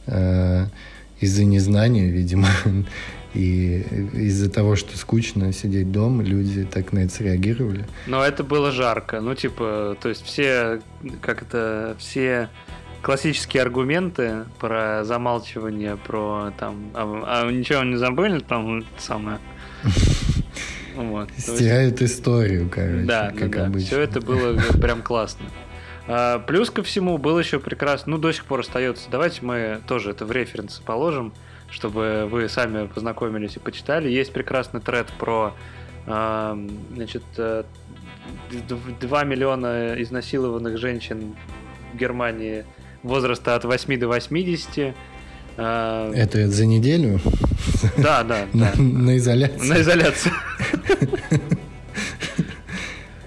[0.08, 0.68] Э,
[1.24, 2.48] из-за незнания, видимо,
[3.34, 7.86] и из-за того, что скучно сидеть дома, люди так на это среагировали.
[8.08, 9.22] Но это было жарко.
[9.22, 10.82] Ну, типа, то есть все,
[11.22, 12.50] как это, все
[13.02, 19.40] классические аргументы про замалчивание, про там, а, а ничего не забыли, там самое.
[20.96, 21.28] Вот.
[21.36, 23.88] Стирают историю, короче, да, как да, обычно.
[23.88, 25.48] Все это было прям классно.
[26.08, 29.10] А, плюс ко всему был еще прекрасно, ну до сих пор остается.
[29.10, 31.34] Давайте мы тоже это в референсы положим,
[31.74, 34.10] чтобы вы сами познакомились и почитали.
[34.10, 35.54] Есть прекрасный тред про
[36.06, 36.58] а,
[36.94, 37.64] значит, 2
[38.52, 41.36] э, миллиона изнасилованных женщин
[41.94, 42.66] в Германии
[43.02, 44.96] возраста от 8 до 80.
[45.58, 47.20] А, это за неделю?
[47.98, 48.46] Да, да.
[48.54, 48.72] да.
[48.78, 49.68] На, на изоляции.
[49.68, 50.32] На изоляции.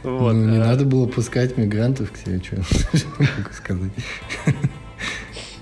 [0.02, 0.66] Вот, ну, не а...
[0.66, 2.56] надо было пускать мигрантов к себе, что
[3.18, 3.90] могу сказать.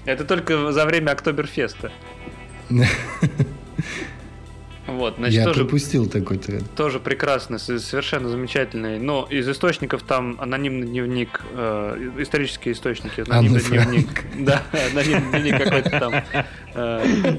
[0.04, 1.90] Это только за время Октоберфеста.
[4.86, 6.70] Вот, значит, Я тоже, пропустил такой тренд.
[6.76, 8.98] Тоже прекрасный, совершенно замечательный.
[8.98, 14.10] Но из источников там анонимный дневник, э, исторические источники, анонимный Анна дневник.
[14.10, 14.24] Франк.
[14.38, 16.14] Да, анонимный дневник какой-то там.
[16.74, 17.38] Э,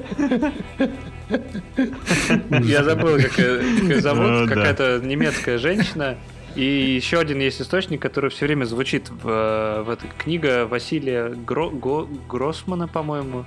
[2.64, 6.16] я забыл, как ее зовут, какая-то немецкая женщина.
[6.56, 11.70] И еще один есть источник, который все время звучит в, в этой книге Василия Гро,
[11.70, 13.44] Го, Гроссмана, по-моему.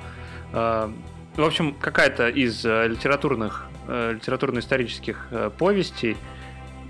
[1.39, 6.17] В общем, какая-то из э, литературных, э, литературно-исторических э, повестей,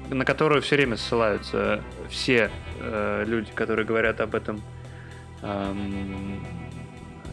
[0.10, 2.50] на которую все время ссылаются все
[3.28, 4.62] люди, которые говорят об этом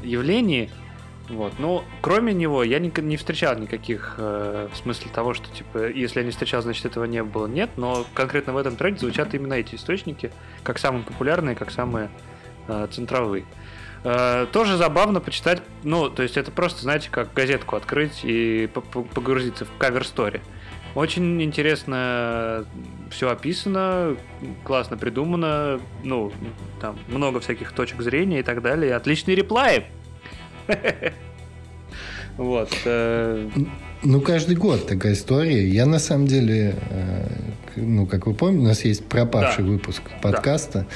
[0.02, 0.70] явлении.
[1.30, 1.54] Вот.
[1.58, 6.20] Но кроме него я не, не встречал никаких э, в смысле того, что типа, если
[6.20, 7.46] я не встречал, значит этого не было.
[7.46, 12.10] Нет, но конкретно в этом тренде звучат именно эти источники, как самые популярные, как самые
[12.68, 13.46] э, центровые.
[14.08, 19.64] Э, тоже забавно почитать, ну, то есть это просто, знаете, как газетку открыть и погрузиться
[19.64, 20.42] в кавер-стори.
[20.94, 22.64] Очень интересно
[23.10, 24.16] все описано,
[24.62, 26.30] классно придумано, ну,
[26.80, 28.94] там много всяких точек зрения и так далее.
[28.94, 29.86] Отличные реплаи.
[32.36, 32.68] Вот.
[32.84, 33.48] Э,
[34.02, 35.66] ну, каждый год такая история.
[35.66, 37.28] Я на самом деле, э,
[37.76, 39.70] ну, как вы помните, у нас есть пропавший да.
[39.70, 40.86] выпуск подкаста, да.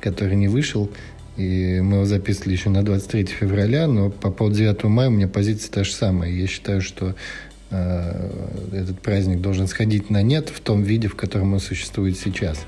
[0.00, 0.90] который не вышел.
[1.36, 5.28] И мы его записывали еще на 23 февраля, но по поводу 9 мая у меня
[5.28, 6.30] позиция та же самая.
[6.30, 7.14] Я считаю, что
[7.70, 8.30] э,
[8.72, 12.58] этот праздник должен сходить на нет в том виде, в котором он существует сейчас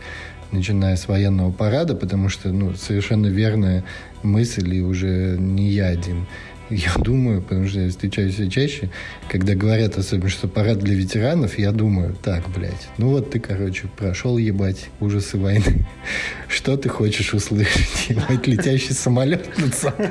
[0.52, 3.84] начиная с военного парада, потому что ну, совершенно верная
[4.22, 6.26] мысль, и уже не я один
[6.70, 8.90] я думаю, потому что я встречаюсь все чаще,
[9.28, 13.88] когда говорят особенно, что парад для ветеранов, я думаю, так, блядь, ну вот ты, короче,
[13.96, 15.86] прошел ебать ужасы войны.
[16.48, 17.88] Что ты хочешь услышать?
[18.08, 20.10] Ебать, летящий самолет над собой?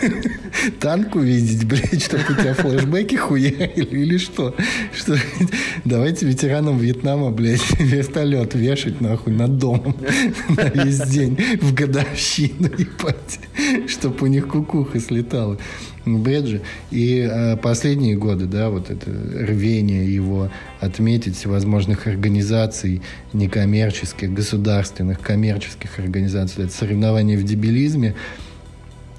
[0.80, 4.54] Танк увидеть, блядь, чтобы у тебя флешбеки хуярили или что?
[4.94, 5.16] что?
[5.84, 9.96] Давайте ветеранам Вьетнама, блядь, вертолет вешать нахуй над домом
[10.48, 13.40] на весь день в годовщину, ебать.
[13.88, 15.58] чтобы у них кукуха слетала.
[16.04, 16.62] Бред же.
[16.90, 25.98] И э, последние годы, да, вот это рвение его отметить всевозможных организаций некоммерческих, государственных, коммерческих
[25.98, 28.14] организаций, это соревнование в дебилизме,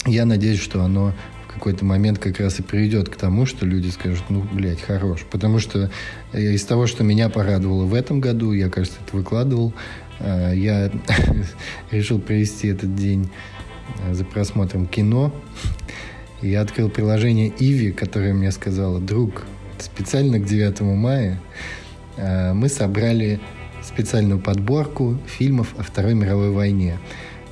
[0.06, 1.14] я надеюсь, что оно
[1.48, 5.26] в какой-то момент как раз и приведет к тому, что люди скажут, ну, блядь, хорош.
[5.32, 5.90] Потому что
[6.34, 9.74] э, из того, что меня порадовало в этом году, я, кажется, это выкладывал,
[10.20, 10.92] э, я
[11.92, 13.30] решил провести этот день
[14.12, 15.34] за просмотром кино.
[16.42, 19.44] Я открыл приложение Иви, которое мне сказала, друг,
[19.80, 21.42] специально к 9 мая
[22.18, 23.40] мы собрали
[23.84, 26.98] специальную подборку фильмов о Второй мировой войне.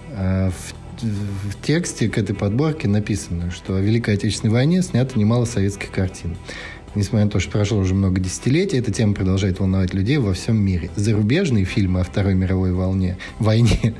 [0.09, 5.91] В в тексте к этой подборке написано, что о Великой Отечественной войне снято немало советских
[5.91, 6.37] картин.
[6.95, 10.57] Несмотря на то, что прошло уже много десятилетий, эта тема продолжает волновать людей во всем
[10.57, 10.91] мире.
[10.95, 13.95] Зарубежные фильмы о Второй мировой волне, войне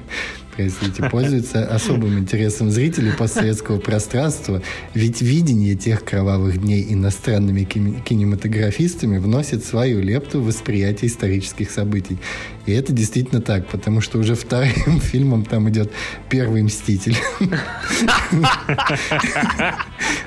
[0.56, 4.62] простите, пользуется особым интересом зрителей постсоветского пространства,
[4.94, 12.18] ведь видение тех кровавых дней иностранными кинематографистами вносит свою лепту в восприятие исторических событий.
[12.66, 15.92] И это действительно так, потому что уже вторым фильмом там идет
[16.30, 17.18] «Первый мститель».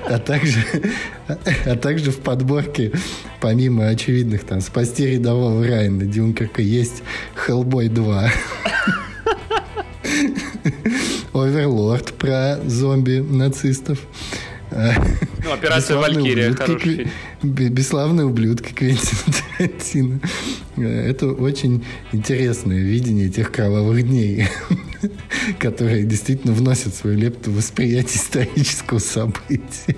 [0.08, 0.64] А также,
[1.26, 2.92] а также в подборке,
[3.40, 7.02] помимо очевидных там «Спасти рядового Райана» Дюнкерка, есть
[7.34, 8.30] «Хеллбой 2».
[11.42, 13.98] Оверлорд про зомби-нацистов.
[14.70, 17.10] Ну, операция Валькирия, хороший фильм.
[17.42, 19.20] Бесславные ублюдки Квентина
[19.58, 20.20] Тарантино.
[20.76, 24.48] Это очень интересное видение тех кровавых дней,
[25.58, 29.96] которые действительно вносят свою лепту в восприятие исторического события.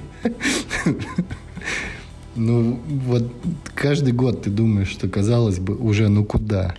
[2.37, 3.33] Ну, вот
[3.75, 6.77] каждый год ты думаешь, что, казалось бы, уже ну куда,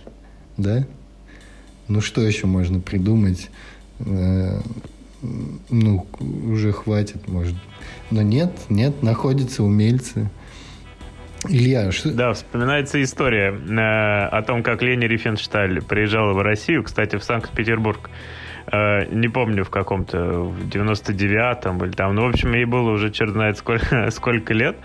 [0.56, 0.86] да?
[1.88, 3.50] Ну, что еще можно придумать?
[4.06, 4.60] Э,
[5.68, 6.06] ну,
[6.46, 7.54] уже хватит, может.
[8.10, 10.30] Но нет, нет, находятся умельцы.
[11.48, 12.12] Илья, что...
[12.12, 18.10] Да, вспоминается история э, о том, как Лени Рифеншталь приезжала в Россию, кстати, в Санкт-Петербург.
[18.70, 23.10] Э, не помню, в каком-то, в 99-м или там, ну, в общем, ей было уже
[23.10, 24.76] черт знает сколько, сколько лет.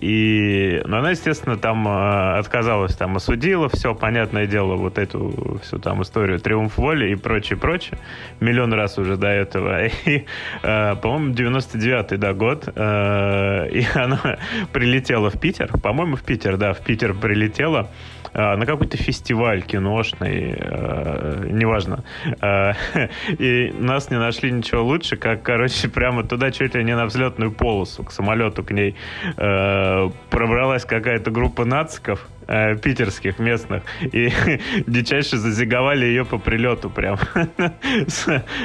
[0.00, 5.78] И, но она, естественно, там э, отказалась, там осудила все, понятное дело, вот эту всю
[5.78, 7.98] там историю триумф воли и прочее, прочее.
[8.40, 9.86] Миллион раз уже до этого.
[10.06, 10.24] И,
[10.62, 12.68] э, по-моему, 99-й да, год.
[12.68, 14.38] И она
[14.72, 15.70] прилетела в Питер.
[15.82, 17.90] По-моему, в Питер, да, в Питер прилетела
[18.34, 22.04] на какой-то фестиваль киношный, э, неважно.
[22.40, 22.72] Э,
[23.38, 27.52] и нас не нашли ничего лучше, как, короче, прямо туда чуть ли не на взлетную
[27.52, 28.96] полосу, к самолету к ней
[29.36, 34.30] э, пробралась какая-то группа нациков, э, питерских местных и
[34.86, 37.18] дичайше зазиговали ее по прилету прям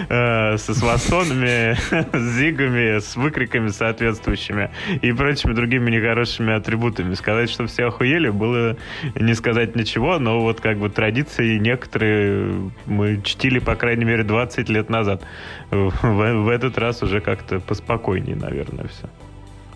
[0.10, 1.74] э, со свастонами,
[2.18, 7.14] с зигами, с выкриками соответствующими и прочими другими нехорошими атрибутами.
[7.14, 8.78] Сказать, что все охуели, было
[9.16, 14.70] не сказать ничего, но вот как бы традиции некоторые мы чтили, по крайней мере, 20
[14.70, 15.24] лет назад.
[15.72, 19.10] В этот раз уже как-то поспокойнее, наверное, все.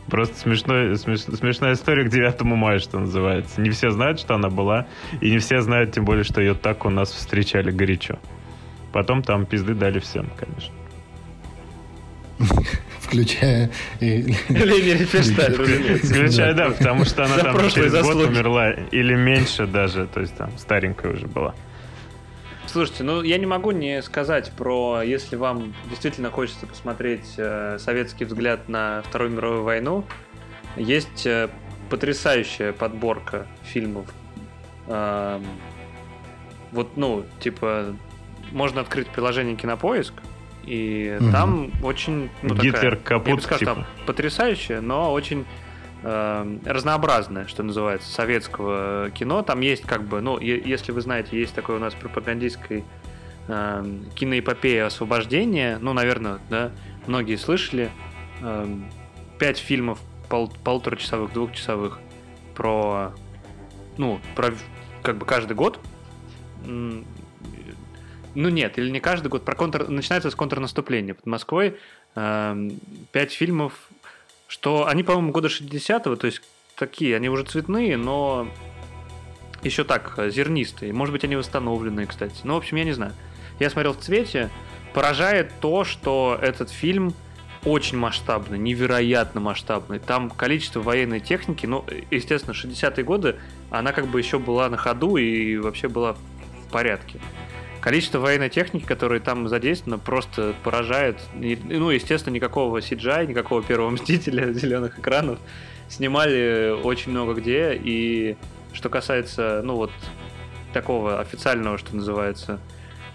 [0.08, 3.62] Просто смешной, смеш, смешная история к 9 мая, что называется.
[3.62, 4.86] Не все знают, что она была,
[5.22, 8.20] и не все знают, тем более, что ее так у нас встречали горячо.
[8.92, 10.74] Потом там пизды дали всем, конечно.
[13.00, 20.20] Включая Лени Включая, да, потому что она там через год умерла, или меньше даже, то
[20.20, 21.54] есть там старенькая уже была.
[22.68, 28.26] Слушайте, ну я не могу не сказать про, если вам действительно хочется посмотреть э, советский
[28.26, 30.06] взгляд на Вторую мировую войну,
[30.76, 31.50] есть э,
[31.90, 34.08] потрясающая подборка фильмов.
[34.88, 35.40] Э,
[36.72, 37.96] вот, ну, типа,
[38.52, 40.14] можно открыть приложение Кинопоиск,
[40.66, 41.32] и угу.
[41.32, 42.30] там очень...
[42.42, 43.74] Ну, Гитлер такая, капут, я бы сказал, типа.
[43.76, 45.46] там потрясающая, но очень
[46.04, 49.42] э, разнообразное, что называется, советского кино.
[49.42, 52.84] Там есть как бы, ну, если вы знаете, есть такой у нас пропагандистской
[53.48, 53.86] э,
[54.16, 55.78] киноэпопея освобождения.
[55.82, 56.72] Ну, наверное, да,
[57.08, 57.90] многие слышали.
[58.42, 58.68] Э,
[59.40, 62.00] пять фильмов пол, полуторачасовых, двухчасовых
[62.56, 63.14] про,
[63.98, 64.54] ну, про
[65.02, 65.80] как бы каждый год.
[66.66, 69.46] Ну нет, или не каждый год.
[69.46, 69.90] Про контр...
[69.90, 71.78] Начинается с контрнаступления под Москвой.
[72.16, 72.70] Э,
[73.12, 73.74] пять фильмов
[74.54, 76.44] что они, по-моему, года 60-го, то есть
[76.76, 78.48] такие, они уже цветные, но
[79.64, 80.94] еще так, зернистые.
[80.94, 82.36] Может быть, они восстановленные, кстати.
[82.44, 83.14] Ну, в общем, я не знаю.
[83.60, 84.52] Я смотрел в цвете.
[84.94, 87.16] Поражает то, что этот фильм
[87.66, 89.98] очень масштабный, невероятно масштабный.
[89.98, 93.38] Там количество военной техники, ну, естественно, 60-е годы,
[93.72, 97.20] она как бы еще была на ходу и вообще была в порядке.
[97.84, 101.20] Количество военной техники, которая там задействована, просто поражает.
[101.34, 105.38] Ну, естественно, никакого CGI, никакого первого мстителя зеленых экранов.
[105.90, 108.38] Снимали очень много где, и
[108.72, 109.92] что касается, ну вот,
[110.72, 112.62] такого официального, что называется,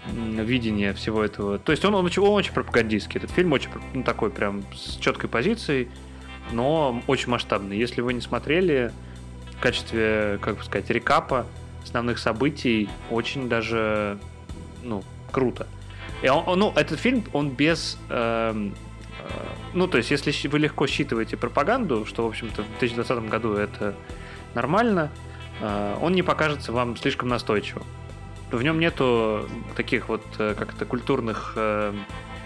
[0.05, 1.57] видения всего этого.
[1.57, 3.17] То есть он, он, очень, он очень пропагандистский.
[3.17, 5.89] Этот фильм очень ну, такой прям с четкой позицией,
[6.51, 7.75] но очень масштабный.
[7.75, 8.91] Если вы не смотрели
[9.57, 11.47] в качестве, как бы сказать, рекапа
[11.83, 14.19] основных событий, очень даже
[14.89, 15.67] ну, круто.
[16.21, 17.97] И он, ну, этот фильм, он без...
[18.09, 18.73] Эм,
[19.19, 19.29] э,
[19.73, 23.95] ну, то есть, если вы легко считываете пропаганду, что, в общем-то, в 2020 году это
[24.55, 25.11] нормально,
[25.61, 27.83] э, он не покажется вам слишком настойчивым.
[28.51, 31.93] В нем нету таких вот э, как-то культурных, э,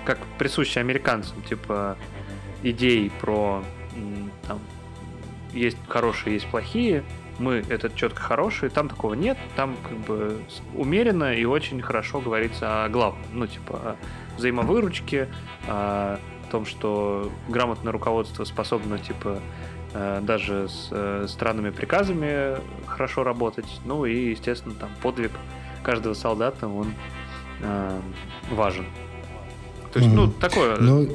[0.06, 1.98] как присущи американцам, типа
[2.62, 3.64] идей про
[4.48, 4.60] там,
[5.54, 7.04] есть хорошие, есть плохие,
[7.44, 10.41] мы этот четко хороший, там такого нет, там как бы
[10.76, 13.96] умеренно и очень хорошо говорится о главном, ну типа о
[14.38, 15.28] взаимовыручке,
[15.68, 16.20] о
[16.52, 19.39] том, что грамотное руководство способно типа
[19.94, 25.32] э, даже с э, странными приказами хорошо работать, ну и естественно там подвиг
[25.84, 26.94] каждого солдата он
[27.62, 28.00] э,
[28.52, 28.86] важен.
[29.91, 30.16] То есть, mm-hmm.
[30.16, 30.78] ну такое.
[30.78, 31.08] Ну,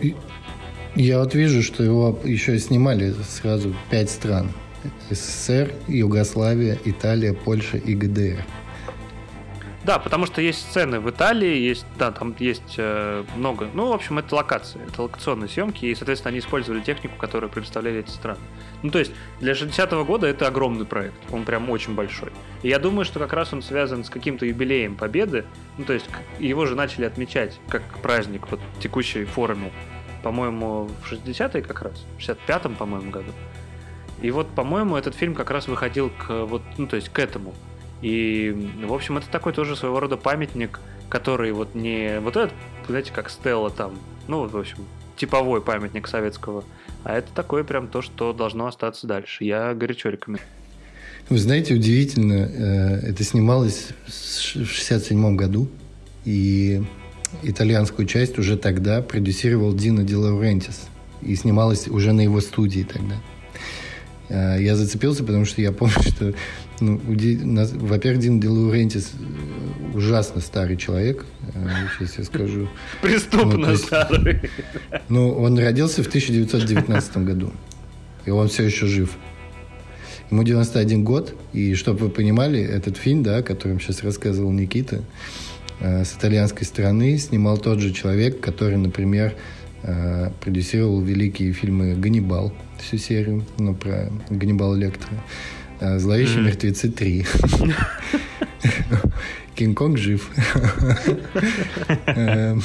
[0.95, 4.51] я вот вижу, что его еще снимали сразу пять стран.
[5.11, 8.45] СССР, Югославия, Италия, Польша и ГДР.
[9.89, 13.71] Да, потому что есть сцены в Италии, есть, да, там есть э, много.
[13.73, 18.01] Ну, в общем, это локации, это локационные съемки, и, соответственно, они использовали технику, которую представляли
[18.01, 18.39] эти страны.
[18.83, 22.33] Ну, то есть, для 60-го года это огромный проект, он прям очень большой.
[22.63, 25.47] И я думаю, что как раз он связан с каким-то юбилеем Победы,
[25.79, 26.05] ну, то есть,
[26.39, 29.73] его же начали отмечать как праздник вот текущей форме,
[30.23, 33.33] по-моему, в 60-е как раз, в 65-м, по-моему, году.
[34.23, 37.55] И вот, по-моему, этот фильм как раз выходил к вот, ну, то есть к этому.
[38.03, 42.55] И, в общем, это такой тоже своего рода памятник, который вот не вот этот,
[42.87, 43.99] знаете, как Стелла там,
[44.29, 44.79] ну, в общем,
[45.17, 46.65] типовой памятник советского,
[47.05, 49.45] а это такое прям то, что должно остаться дальше.
[49.45, 50.47] Я горячо рекомендую.
[51.29, 55.69] Вы знаете, удивительно, э, это снималось в 67 году,
[56.25, 56.83] и
[57.43, 60.89] итальянскую часть уже тогда продюсировал Дино Де Лаурентис,
[61.21, 63.17] и снималось уже на его студии тогда.
[64.29, 66.35] Э, я зацепился, потому что я помню, что,
[66.81, 71.25] ну, во-первых, Дин Де Лаурентис э, ужасно старый человек,
[71.55, 71.69] э,
[71.99, 72.69] сейчас я скажу.
[73.03, 74.41] Преступно ну, старый.
[75.09, 77.53] Ну, он родился в 1919 году,
[78.27, 79.17] и он все еще жив.
[80.31, 85.03] Ему 91 год, и чтобы вы понимали, этот фильм, да, о котором сейчас рассказывал Никита,
[85.81, 89.37] с итальянской стороны снимал тот же человек, который, например,
[90.43, 95.21] продюсировал великие фильмы «Ганнибал», всю серию, ну, про Ганнибал Лектора.
[95.81, 96.47] А, Зловещие mm.
[96.47, 97.27] мертвецы 3.
[99.55, 100.31] Кинг-Конг жив.
[102.07, 102.63] Эм,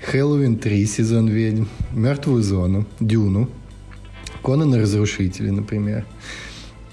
[0.00, 1.66] Хэллоуин 3, сезон ведьм.
[1.92, 2.86] Мертвую зону.
[3.00, 3.48] Дюну.
[4.42, 6.04] Конан Разрушители, например.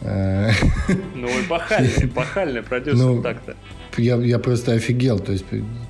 [0.02, 0.52] А,
[1.16, 3.56] ну, эпохальный, эпохальный продюсер ну, так-то.
[3.98, 5.20] Я, я просто офигел.
[5.20, 5.46] То есть,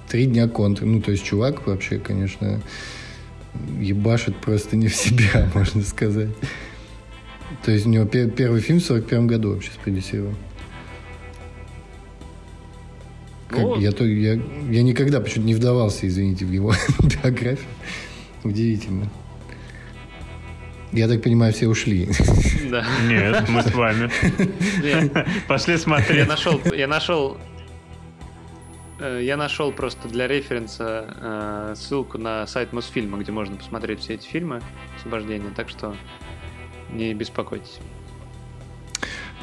[0.08, 0.86] три дня контр.
[0.86, 2.62] Ну, то есть, чувак вообще, конечно,
[3.80, 6.30] ебашит просто не в себя, можно сказать.
[7.64, 10.34] То есть у него пер- первый фильм в 41 году вообще спродюсировал.
[13.48, 17.68] Как, ну, я, то, я, я никогда почему-то не вдавался, извините, в его биографию.
[18.44, 19.10] Удивительно.
[20.92, 22.10] Я так понимаю, все ушли.
[22.70, 22.86] Да.
[23.08, 24.10] Нет, мы с вами.
[25.48, 26.18] Пошли смотреть.
[26.18, 27.38] Я нашел, я нашел
[29.00, 34.28] я нашел просто для референса э, ссылку на сайт Мосфильма, где можно посмотреть все эти
[34.28, 34.62] фильмы
[34.98, 35.96] освобождения, так что
[36.92, 37.80] не беспокойтесь.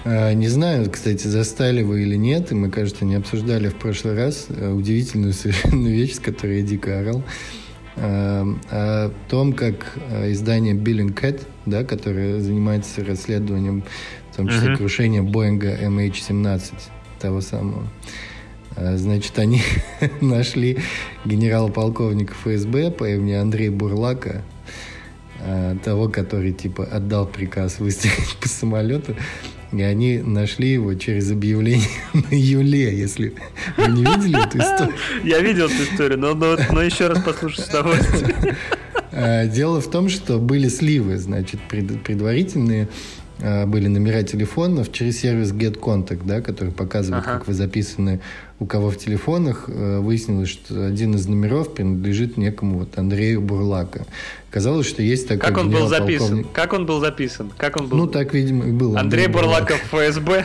[0.04, 4.14] Э, не знаю, кстати, застали вы или нет, и мы, кажется, не обсуждали в прошлый
[4.14, 7.22] раз удивительную совершенно вещь, с которой я дико орал,
[7.98, 9.96] о том, как
[10.26, 13.84] издание Billing Cat, да, которое занимается расследованием,
[14.32, 14.76] в том числе uh-huh.
[14.76, 16.74] крушения Боинга MH17,
[17.18, 17.88] того самого,
[18.76, 19.62] значит, они
[20.20, 20.78] нашли
[21.24, 24.42] генерал-полковника ФСБ по имени Андрей Бурлака,
[25.40, 29.14] а, того, который, типа, отдал приказ выстрелить по самолету,
[29.72, 33.34] и они нашли его через объявление на Юле, если
[33.76, 34.94] вы не видели эту историю.
[35.24, 38.56] Я видел эту историю, но, но, но еще раз послушай с удовольствием.
[39.12, 42.88] А, дело в том, что были сливы, значит, предварительные
[43.38, 47.38] были номера телефонов через сервис GetContact, да, который показывает, ага.
[47.38, 48.20] как вы записаны
[48.58, 49.64] у кого в телефонах.
[49.68, 54.06] Э, выяснилось, что один из номеров принадлежит некому вот Андрею Бурлака.
[54.50, 56.46] Казалось, что есть такой Как он был записан?
[56.52, 57.52] Как он был записан?
[57.56, 57.98] Как он был?
[57.98, 58.96] Ну, так, видимо, и был.
[58.96, 60.44] Андрей Бурлаков ФСБ?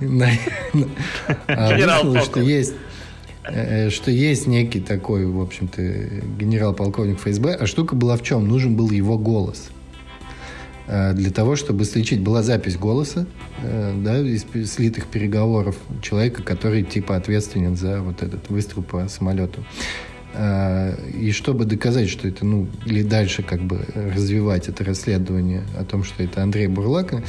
[0.00, 0.04] А
[1.74, 2.74] выяснилось, что есть
[3.44, 5.82] э, что есть некий такой, в общем-то,
[6.38, 8.46] генерал-полковник ФСБ, а штука была в чем?
[8.48, 9.70] Нужен был его голос.
[10.90, 13.26] Э, для того, чтобы сличить, была запись голоса,
[13.62, 19.64] э, да, из слитых переговоров человека, который типа ответственен за вот этот выстрел по самолету.
[21.18, 23.84] И чтобы доказать, что это, ну, или дальше как бы
[24.14, 27.24] развивать это расследование о том, что это Андрей Бурлака,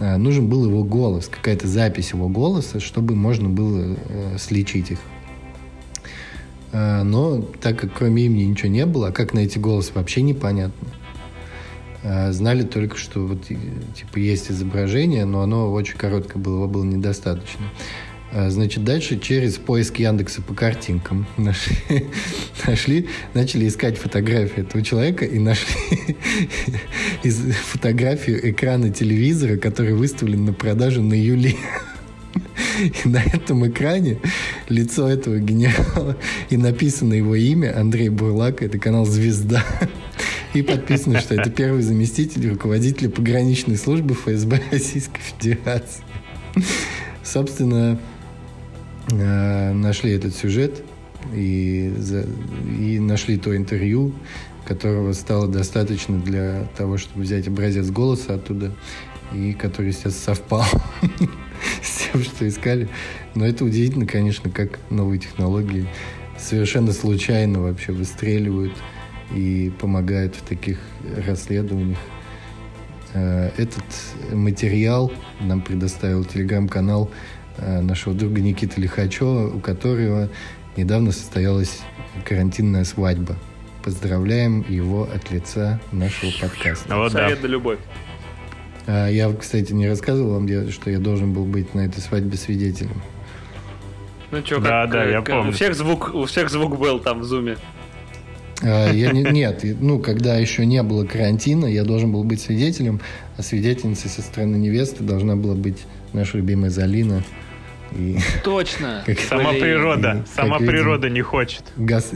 [0.00, 4.98] Э, нужен был его голос, какая-то запись его голоса, чтобы можно было э, сличить их.
[6.72, 10.88] Э, но так как кроме имени ничего не было, а как найти голос вообще непонятно.
[12.04, 16.84] Э, знали только, что вот типа есть изображение, но оно очень короткое было, его было
[16.84, 17.64] недостаточно.
[18.30, 21.76] А, значит, дальше через поиск Яндекса по картинкам нашли,
[22.66, 26.16] нашли начали искать фотографии этого человека и нашли
[27.22, 31.56] из фотографию экрана телевизора, который выставлен на продажу на Юли.
[33.04, 34.18] И на этом экране
[34.68, 36.16] лицо этого генерала
[36.50, 39.64] и написано его имя Андрей Бурлак, это канал «Звезда».
[40.54, 46.02] И подписано, что это первый заместитель руководителя пограничной службы ФСБ Российской Федерации.
[47.22, 47.98] Собственно,
[49.10, 50.82] Э, нашли этот сюжет
[51.34, 52.26] и, за,
[52.80, 54.14] и нашли то интервью,
[54.64, 58.74] которого стало достаточно для того, чтобы взять образец голоса оттуда,
[59.32, 60.64] и который, естественно, совпал
[61.82, 62.88] с тем, что искали.
[63.34, 65.86] Но это удивительно, конечно, как новые технологии
[66.38, 68.72] совершенно случайно вообще выстреливают
[69.32, 70.78] и помогают в таких
[71.26, 71.98] расследованиях.
[73.14, 73.84] Э, этот
[74.32, 77.10] материал нам предоставил телеграм-канал
[77.58, 80.28] Э, нашего друга Никиты Лихачева, у которого
[80.76, 81.80] недавно состоялась
[82.24, 83.36] карантинная свадьба.
[83.84, 86.96] Поздравляем его от лица нашего подкаста.
[86.96, 87.48] Вот Совет да.
[87.48, 87.78] любовь.
[88.86, 93.02] А, я, кстати, не рассказывал вам, что я должен был быть на этой свадьбе свидетелем.
[94.30, 95.50] Ну что, да, как, да, я помню.
[95.50, 97.56] У всех звук, у всех звук был там в зуме.
[98.64, 103.00] А, я не, нет, ну, когда еще не было карантина, я должен был быть свидетелем,
[103.36, 107.22] а свидетельницей со стороны невесты должна была быть наша любимая Залина.
[107.92, 109.02] И, Точно.
[109.06, 111.62] Как, сама природа, и, сама природа видим, не хочет.
[111.76, 112.10] Гос...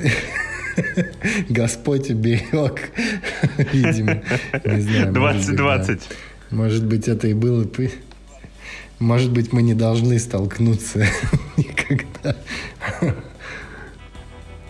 [1.50, 2.92] Господь уберег,
[3.72, 4.22] видимо.
[4.64, 5.12] Не знаю.
[5.12, 5.18] 2020.
[5.18, 6.08] Может быть,
[6.50, 6.56] да.
[6.56, 7.66] может быть, это и было...
[8.98, 11.06] Может быть, мы не должны столкнуться
[11.56, 12.34] никогда.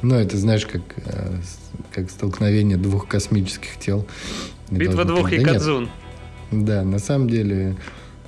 [0.03, 1.37] Но это, знаешь, как, э,
[1.93, 4.07] как столкновение двух космических тел.
[4.71, 5.89] Битва двух Якадзун.
[6.51, 7.77] Да, на самом деле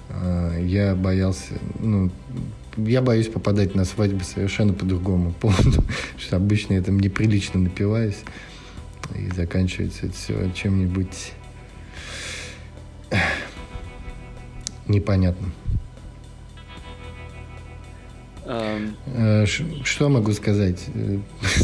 [0.08, 2.10] э, я боялся, ну,
[2.76, 5.84] я боюсь попадать на свадьбы совершенно по другому поводу,
[6.18, 8.18] что обычно я там неприлично напиваюсь,
[9.16, 11.32] и заканчивается это все чем-нибудь
[14.88, 15.52] непонятным.
[18.50, 19.46] Um...
[19.84, 20.84] Что могу сказать?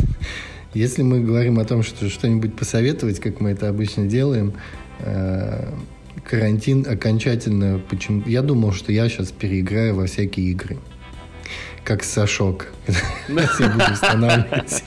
[0.74, 4.52] Если мы говорим о том, что что-нибудь посоветовать, как мы это обычно делаем,
[5.00, 5.72] э,
[6.22, 7.80] карантин окончательно...
[7.88, 8.22] Почему?
[8.26, 10.78] Я думал, что я сейчас переиграю во всякие игры
[11.86, 12.66] как Сашок.
[12.84, 14.82] Все буду устанавливать.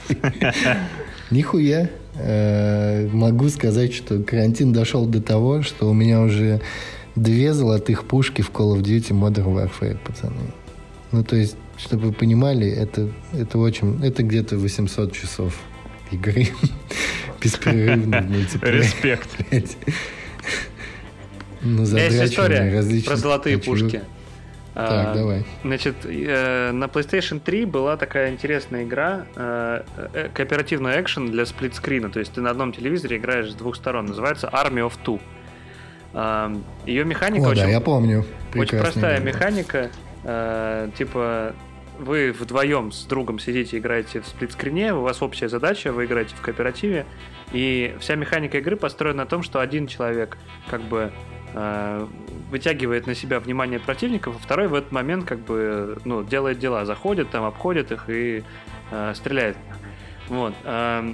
[1.30, 1.88] Нихуя.
[2.14, 6.60] Э, могу сказать, что карантин дошел до того, что у меня уже
[7.16, 10.52] две золотых пушки в Call of Duty Modern Warfare, пацаны.
[11.12, 14.04] Ну, то есть, чтобы вы понимали, это, это очень...
[14.04, 15.60] Это где-то 800 часов
[16.10, 16.48] игры.
[17.40, 18.78] Беспрерывно в мультиплеере.
[18.78, 19.28] Респект.
[21.62, 24.02] Ну, Есть история про золотые пушки.
[24.72, 25.44] Так, а, давай.
[25.64, 29.82] Значит, э, на PlayStation 3 была такая интересная игра, э,
[30.14, 32.08] э, кооперативный экшен для сплитскрина.
[32.08, 34.06] То есть ты на одном телевизоре играешь с двух сторон.
[34.06, 35.20] Называется Army of Two.
[36.14, 36.54] Э,
[36.86, 38.24] ее механика О, очень, да, я помню.
[38.54, 39.32] очень простая игра.
[39.32, 39.90] механика.
[40.24, 41.54] Э, типа
[41.98, 46.40] вы вдвоем с другом сидите, играете в сплитскрине, у вас общая задача, вы играете в
[46.40, 47.04] кооперативе,
[47.52, 50.38] и вся механика игры построена на том, что один человек
[50.70, 51.12] как бы
[51.52, 52.06] Э,
[52.50, 56.84] вытягивает на себя внимание противников, а второй в этот момент как бы ну, делает дела,
[56.84, 58.42] заходит, там обходит их и
[58.90, 59.56] э, стреляет.
[60.28, 60.52] Вот.
[60.64, 61.12] Э,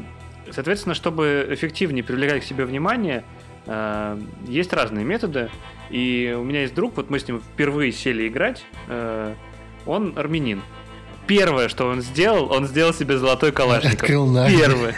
[0.51, 3.25] соответственно, чтобы эффективнее привлекать к себе внимание,
[3.67, 5.51] э, есть разные методы.
[5.97, 9.33] И у меня есть друг, вот мы с ним впервые сели играть, э,
[9.87, 10.61] он армянин.
[11.27, 14.03] Первое, что он сделал, он сделал себе золотой калашников.
[14.03, 14.47] Открыл на.
[14.47, 14.95] Первое.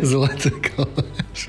[0.00, 1.48] Золотой калаш.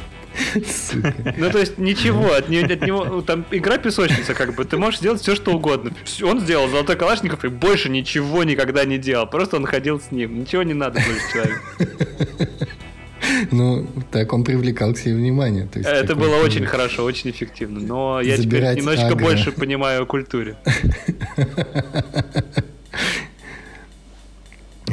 [1.37, 5.21] Ну, то есть ничего, от, от него, там игра песочница, как бы, ты можешь сделать
[5.21, 5.93] все, что угодно.
[6.21, 10.41] Он сделал золотой калашников и больше ничего никогда не делал, просто он ходил с ним,
[10.41, 11.61] ничего не надо больше человеку.
[13.51, 15.67] Ну, так он привлекал к себе внимание.
[15.67, 17.79] То есть Это было очень хорошо, очень эффективно.
[17.79, 19.23] Но я теперь немножечко агро.
[19.23, 20.57] Больше понимаю о культуре.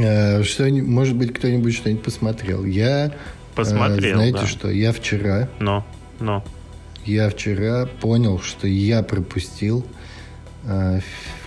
[0.03, 2.65] Э, что, может быть, кто-нибудь что-нибудь посмотрел.
[2.65, 3.11] Я, э,
[3.55, 4.47] Посмотрел, знаете да.
[4.47, 5.85] что, я вчера, Но,
[6.21, 6.45] но.
[7.05, 9.85] я вчера понял, что я пропустил
[10.65, 11.01] э,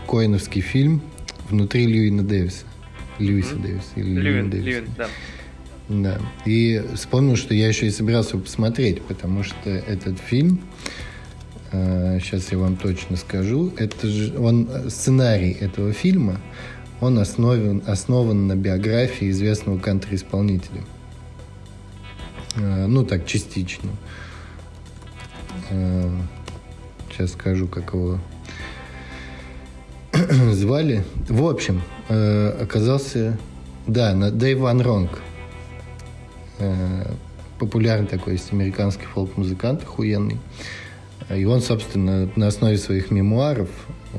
[0.08, 1.02] коиновский фильм
[1.50, 2.66] «Внутри Льюина Дэвиса».
[3.20, 3.88] Льюиса Дэвиса.
[3.96, 4.68] Или Льюин, Дэвиса.
[4.68, 5.08] Льюин, да.
[5.90, 6.20] Да.
[6.46, 10.62] И вспомнил, что я еще и собирался посмотреть, потому что этот фильм,
[11.72, 16.40] сейчас я вам точно скажу, это же он э, сценарий этого фильма,
[17.02, 20.82] он основан, основан на биографии известного кантри-исполнителя.
[22.56, 23.90] Э, Ну, так, частично.
[27.10, 28.20] Сейчас скажу, как его
[30.52, 31.04] звали.
[31.28, 33.38] В общем, э, оказался,
[33.88, 35.22] да, на Дэйв Ван Ронг.
[36.64, 37.14] Э,
[37.60, 40.38] Популярный такой есть американский фолк-музыкант, охуенный.
[41.30, 43.70] И он, собственно, на основе своих мемуаров,
[44.14, 44.18] э,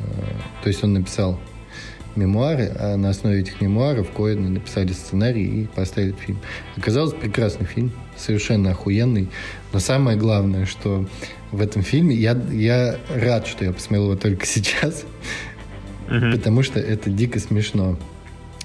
[0.62, 1.38] то есть он написал
[2.16, 6.38] мемуары, а на основе этих мемуаров Коэны написали сценарий и поставили фильм.
[6.76, 9.28] Оказалось, прекрасный фильм, совершенно охуенный.
[9.72, 11.07] Но самое главное, что
[11.51, 15.05] в этом фильме, я, я рад, что я посмотрел его только сейчас,
[16.09, 17.99] потому что это дико смешно.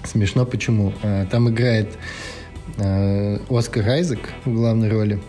[0.03, 0.93] Смешно почему?
[1.03, 1.89] А, Там играет
[3.49, 5.19] Оскар Айзек в главной роли,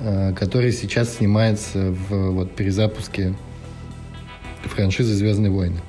[0.00, 3.34] а, который сейчас снимается в вот, перезапуске
[4.64, 5.80] франшизы «Звездные войны».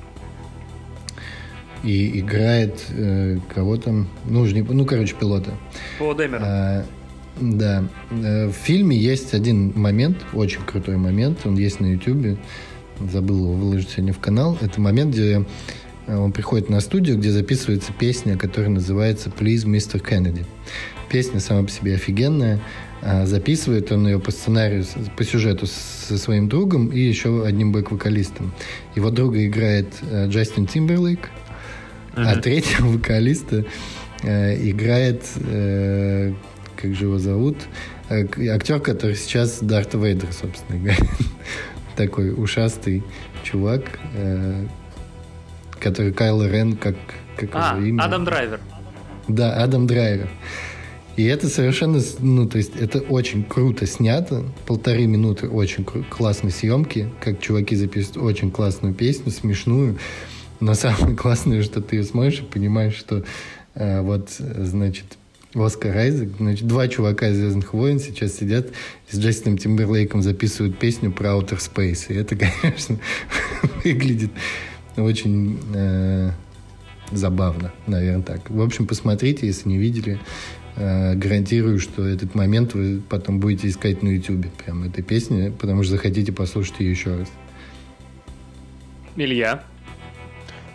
[1.82, 5.52] И играет э, кого там, ну, не, ну, короче, пилота.
[5.98, 6.42] По Дэмеру.
[6.44, 6.84] А,
[7.40, 7.84] да.
[8.10, 12.36] Э, В фильме есть один момент, очень крутой момент, он есть на Ютубе,
[13.00, 14.58] забыл его выложить сегодня в канал.
[14.60, 15.44] Это момент, где э,
[16.18, 20.00] он приходит на студию, где записывается песня, которая называется «Please, Mr.
[20.02, 20.44] Kennedy».
[21.08, 22.60] Песня сама по себе офигенная.
[23.02, 24.84] А, Записывает он ее по сценарию,
[25.16, 28.52] по сюжету со своим другом и еще одним бэк-вокалистом.
[28.94, 31.30] Его друга играет э, Джастин Тимберлейк,
[32.14, 32.40] а Мгм.
[32.42, 33.64] третьего вокалиста
[34.22, 36.34] э, играет, э,
[36.76, 37.56] как же его зовут,
[38.08, 41.00] актер, который сейчас Дарт Вейдер, собственно, играет.
[41.96, 43.02] Такой ушастый
[43.42, 43.98] чувак,
[45.80, 46.96] который Кайло Рен, как,
[47.36, 48.02] как А, его имя?
[48.02, 48.60] Адам Драйвер.
[49.28, 50.28] Да, Адам Драйвер.
[51.16, 54.44] И это совершенно, ну, то есть это очень круто снято.
[54.66, 59.98] Полторы минуты очень классной съемки, как чуваки записывают очень классную песню, смешную.
[60.60, 63.24] Но самое классное, что ты ее смотришь и понимаешь, что
[63.74, 65.04] э, вот, значит,
[65.54, 68.68] Оскар Айзек, значит, два чувака из «Звездных войн» сейчас сидят
[69.10, 72.06] с Джастином Тимберлейком записывают песню про Outer Space.
[72.08, 72.98] И это, конечно,
[73.84, 74.30] выглядит
[74.96, 76.30] очень э,
[77.10, 78.50] забавно, наверное, так.
[78.50, 80.18] В общем, посмотрите, если не видели.
[80.76, 85.82] Э, гарантирую, что этот момент вы потом будете искать на YouTube, прям этой песни, потому
[85.82, 87.28] что захотите послушать ее еще раз.
[89.16, 89.62] Илья.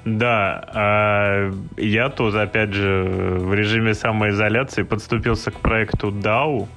[0.03, 3.03] Да, а я тут, опять же,
[3.39, 6.67] в режиме самоизоляции подступился к проекту DAO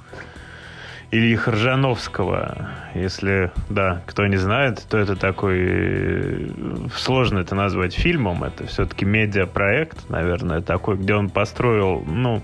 [1.11, 2.69] Ильи Хоржановского.
[2.95, 5.57] Если, да, кто не знает, то это такой...
[5.59, 6.49] э,
[6.95, 12.43] Сложно это назвать фильмом, это все-таки медиапроект, наверное, такой, где он построил, ну,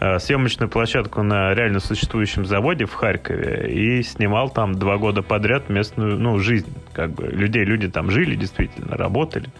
[0.00, 5.68] э, съемочную площадку на реально существующем заводе в Харькове и снимал там два года подряд
[5.68, 9.50] местную, ну, жизнь, как бы, людей, люди там жили, действительно, работали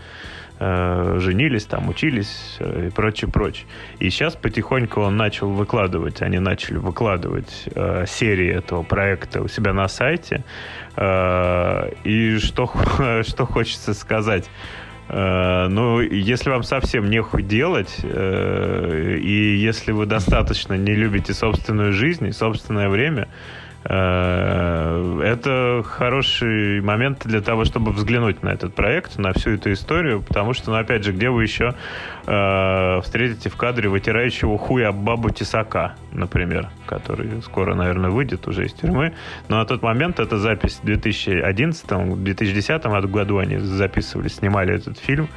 [0.58, 3.66] женились, там учились э, и прочее, прочее.
[3.98, 9.72] И сейчас потихоньку он начал выкладывать, они начали выкладывать э, серии этого проекта у себя
[9.72, 10.44] на сайте.
[10.96, 12.70] Э, и что,
[13.22, 14.48] что хочется сказать?
[15.08, 21.92] Э, Ну, если вам совсем нехуй делать, э, и если вы достаточно не любите собственную
[21.92, 29.16] жизнь и собственное время, э, это хороший момент для того, чтобы взглянуть на этот проект,
[29.18, 31.74] на всю эту историю, потому что, ну, опять же, где вы еще
[32.26, 38.72] э, встретите в кадре вытирающего хуя бабу Тесака, например, который скоро, наверное, выйдет уже из
[38.72, 39.12] тюрьмы.
[39.48, 45.28] Но на тот момент это запись в 2011-2010 году они записывали, снимали этот фильм.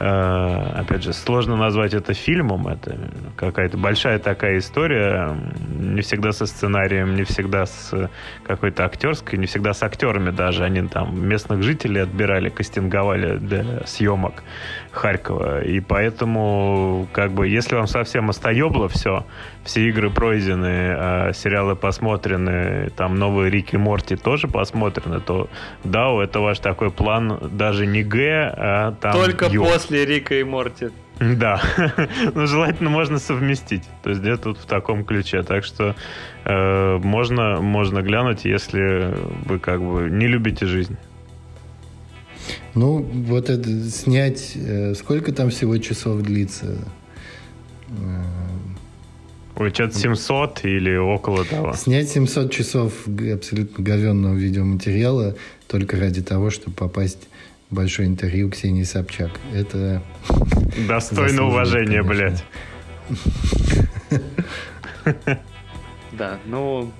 [0.00, 2.68] Э, опять же, сложно назвать это фильмом.
[2.68, 2.96] Это
[3.36, 5.36] какая-то большая такая история.
[5.68, 8.10] Не всегда со сценарием, не всегда с
[8.46, 10.64] какой-то актерской, не всегда с актерами даже.
[10.64, 14.42] Они там местных жителей отбирали, кастинговали для съемок
[14.98, 15.62] Харькова.
[15.62, 19.24] И поэтому, как бы, если вам совсем остоебло все,
[19.64, 25.48] все игры пройдены, а сериалы посмотрены, там новые Рики и Морти тоже посмотрены, то
[25.84, 29.64] да, это ваш такой план даже не Г, а там Только Ё.
[29.64, 30.88] после Рика и Морти.
[31.20, 31.60] Да,
[32.34, 33.84] но желательно можно совместить.
[34.02, 35.42] То есть где-то вот в таком ключе.
[35.42, 35.94] Так что
[36.44, 40.96] э, можно, можно глянуть, если вы как бы не любите жизнь.
[42.74, 46.78] Ну, вот это снять, э, сколько там всего часов длится?
[49.58, 51.74] Ой, что-то 700 или около того.
[51.74, 55.34] Снять 700 часов абсолютно говенного видеоматериала
[55.66, 57.28] только ради того, чтобы попасть
[57.68, 59.32] в большое интервью Ксении Собчак.
[59.52, 60.02] Это...
[60.88, 62.44] Достойно уважения, блядь.
[66.12, 66.90] Да, ну,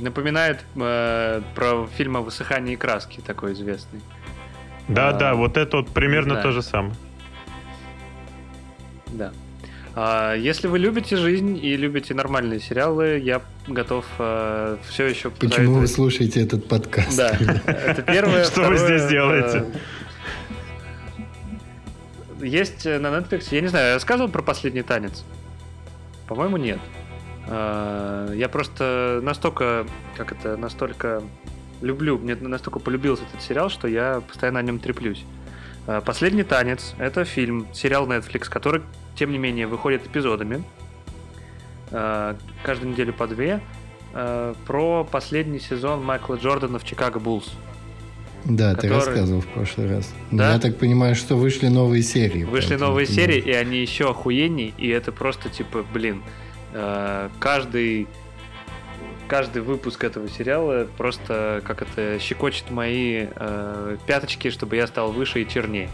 [0.00, 4.00] напоминает э, про фильм о высыхании краски, такой известный.
[4.90, 6.94] Да, а, да, вот это вот примерно то же самое.
[9.12, 9.32] Да.
[9.94, 15.30] А, если вы любите жизнь и любите нормальные сериалы, я готов э, все еще...
[15.30, 17.16] Почему вы слушаете этот подкаст?
[17.16, 17.30] Да,
[17.66, 18.44] это первое.
[18.46, 19.64] Что вы здесь делаете?
[22.38, 25.24] Э, есть на Netflix, я не знаю, я рассказывал про последний танец?
[26.28, 26.78] По-моему, нет.
[27.48, 29.86] А, я просто настолько,
[30.16, 31.22] как это, настолько
[31.80, 35.24] люблю, мне настолько полюбился этот сериал, что я постоянно о нем треплюсь.
[35.86, 38.82] А, Последний танец это фильм, сериал Netflix, который,
[39.16, 40.62] тем не менее, выходит эпизодами.
[41.90, 43.60] А, каждую неделю по две.
[44.66, 47.52] Про последний сезон Майкла Джордана в Чикаго Буллс.
[48.44, 48.88] Да, который...
[48.88, 50.12] ты рассказывал в прошлый раз.
[50.32, 50.52] Да?
[50.52, 52.42] Я так понимаю, что вышли новые серии.
[52.42, 56.24] Вышли новые серии, и они еще охуенней, и это просто типа, блин,
[56.72, 58.06] Э, каждый
[59.30, 65.40] каждый выпуск этого сериала просто как это щекочет мои э, пяточки, чтобы я стал выше
[65.40, 65.88] и чернее.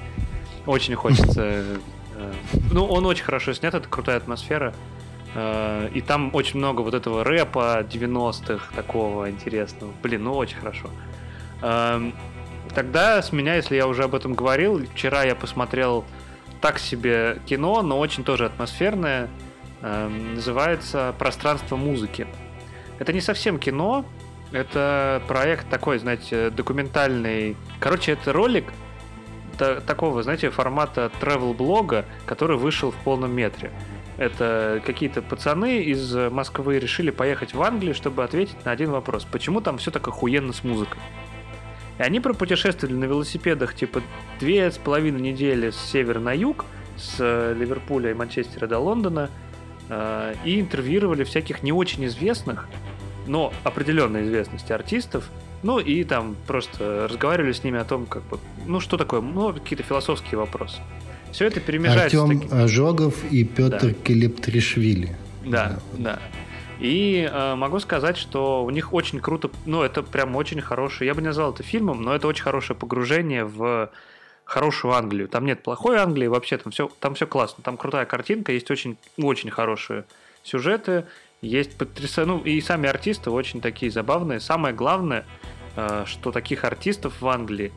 [0.64, 1.43] Очень хочется.
[1.45, 1.76] Э,
[2.72, 4.72] ну, он очень хорошо снят, это крутая атмосфера.
[5.34, 9.93] Э, и там очень много вот этого рэпа 90-х, такого интересного.
[10.03, 10.89] Блин, ну очень хорошо.
[11.61, 12.11] Э,
[12.74, 16.07] тогда с меня, если я уже об этом говорил, вчера я посмотрел
[16.62, 19.28] так себе кино, но очень тоже атмосферное.
[19.82, 22.26] Эм, называется «Пространство музыки».
[22.99, 24.05] Это не совсем кино,
[24.53, 27.57] это проект такой, знаете, документальный.
[27.80, 28.72] Короче, это ролик
[29.59, 33.70] такого, знаете, формата travel-блога, который вышел в полном метре.
[34.18, 39.26] Это какие-то пацаны из Москвы решили поехать в Англию, чтобы ответить на один вопрос.
[39.30, 41.01] Почему там все так охуенно с музыкой?
[41.99, 44.03] И они пропутешествовали на велосипедах типа
[44.38, 46.66] две с половиной недели с севера на юг,
[46.97, 47.18] с
[47.55, 49.45] Ливерпуля и Манчестера до Лондона– Э,
[49.89, 52.68] и интервьюировали всяких не очень известных,
[53.26, 55.30] но определенной известности артистов,
[55.62, 59.53] ну и там просто разговаривали с ними о том, как бы, ну что такое, ну
[59.53, 60.80] какие-то философские вопросы.
[61.32, 62.22] Все это перемежается.
[62.22, 62.59] Артем таким...
[62.59, 63.93] Ожогов и Петр да.
[63.93, 65.16] Келептришвили.
[65.45, 66.18] Да, да.
[66.78, 71.14] И э, могу сказать, что у них очень круто, ну это прям очень хороший, я
[71.14, 73.91] бы не назвал это фильмом, но это очень хорошее погружение в
[74.47, 75.28] хорошую Англию.
[75.28, 77.62] Там нет плохой Англии, вообще там все, там все классно.
[77.62, 80.05] Там крутая картинка, есть очень, очень хорошие
[80.42, 81.05] сюжеты,
[81.42, 84.40] есть потрясающие, ну и сами артисты очень такие забавные.
[84.40, 85.26] Самое главное,
[85.74, 87.72] э, что таких артистов в Англии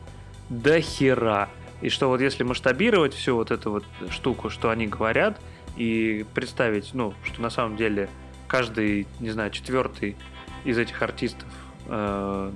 [0.48, 1.48] до хера.
[1.82, 5.40] И что вот если масштабировать всю вот эту вот штуку, что они говорят,
[5.76, 8.08] и представить, ну, что на самом деле
[8.46, 10.16] каждый, не знаю, четвертый
[10.64, 11.48] из этих артистов
[11.86, 12.50] э,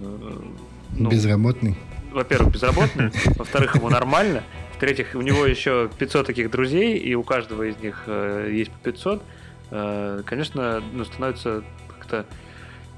[0.96, 1.76] ну, безработный
[2.14, 4.42] во-первых, безработный, во-вторых, ему нормально,
[4.76, 8.78] в-третьих, у него еще 500 таких друзей, и у каждого из них э, есть по
[8.90, 9.22] 500,
[9.70, 12.26] э, конечно, ну, становится как-то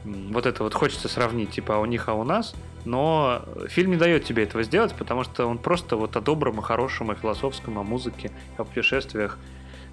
[0.05, 2.55] вот это вот хочется сравнить, типа, а у них, а у нас,
[2.85, 6.63] но фильм не дает тебе этого сделать, потому что он просто вот о добром, о
[6.63, 9.39] хорошем, о философском, о музыке, о путешествиях.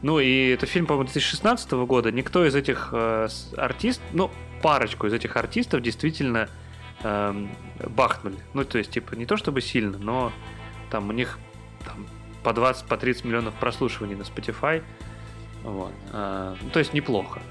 [0.04, 2.12] Ну и это фильм, по-моему, 2016 года.
[2.12, 4.30] Никто из этих э, артистов, ну,
[4.62, 6.50] парочку из этих артистов действительно
[7.04, 7.50] эм,
[7.90, 8.38] бахнули.
[8.54, 10.32] Ну, то есть, типа, не то чтобы сильно, но
[10.90, 11.40] там у них
[11.86, 12.06] там,
[12.44, 14.84] по 20, по 30 миллионов прослушиваний на Spotify.
[15.64, 15.94] Вот.
[16.12, 17.42] А, ну, то есть неплохо.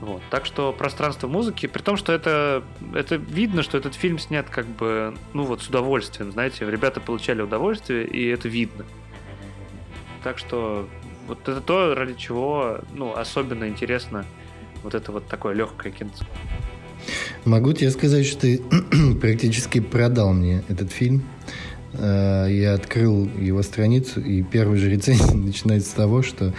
[0.00, 0.22] Вот.
[0.30, 2.62] Так что пространство музыки, при том, что это,
[2.94, 7.42] это видно, что этот фильм снят как бы, ну вот с удовольствием, знаете, ребята получали
[7.42, 8.84] удовольствие, и это видно.
[10.22, 10.88] Так что
[11.26, 14.24] вот это то, ради чего, ну, особенно интересно
[14.82, 16.24] вот это вот такое легкое кинцо.
[17.44, 18.60] Могу тебе сказать, что ты
[19.20, 21.22] практически продал мне этот фильм.
[21.94, 26.52] Э, я открыл его страницу, и первая же рецензия начинается с того, что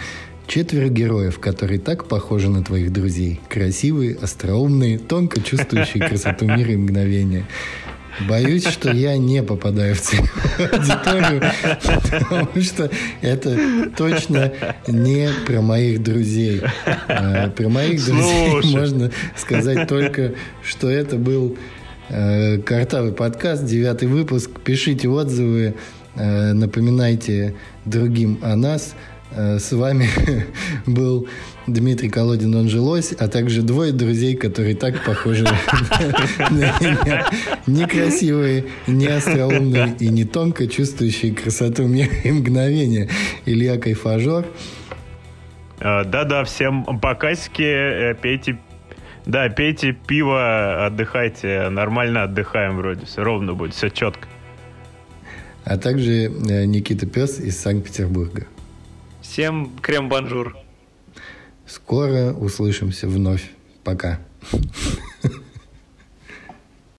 [0.46, 3.40] четверо героев, которые так похожи на твоих друзей.
[3.48, 7.46] Красивые, остроумные, тонко чувствующие красоту мира и мгновения.
[8.28, 10.30] Боюсь, что я не попадаю в целевую
[10.72, 11.42] аудиторию,
[12.12, 12.90] потому что
[13.20, 14.52] это точно
[14.86, 16.62] не про моих друзей.
[17.08, 21.56] А, про моих друзей можно сказать только, что это был
[22.08, 24.50] э, картавый подкаст, девятый выпуск.
[24.64, 25.74] Пишите отзывы,
[26.16, 27.54] э, напоминайте
[27.84, 28.94] другим о нас.
[29.32, 30.08] Э, с вами
[30.86, 31.28] был
[31.72, 35.54] Дмитрий Колодин, он же Лось, а также двое друзей, которые так похожи на
[36.50, 37.26] меня.
[37.66, 43.08] Некрасивые, не остроумные и не тонко чувствующие красоту мира и мгновения.
[43.46, 44.46] Илья Кайфажор.
[45.80, 48.58] Э, да-да, всем покасики, э, пейте
[49.26, 51.68] да, пейте пиво, отдыхайте.
[51.68, 53.06] Нормально отдыхаем вроде.
[53.06, 54.26] Все ровно будет, все четко.
[55.64, 56.28] А также
[56.66, 58.46] Никита Пес из Санкт-Петербурга.
[59.20, 60.56] Всем крем-бонжур.
[61.70, 63.48] Скоро услышимся вновь.
[63.84, 64.18] Пока.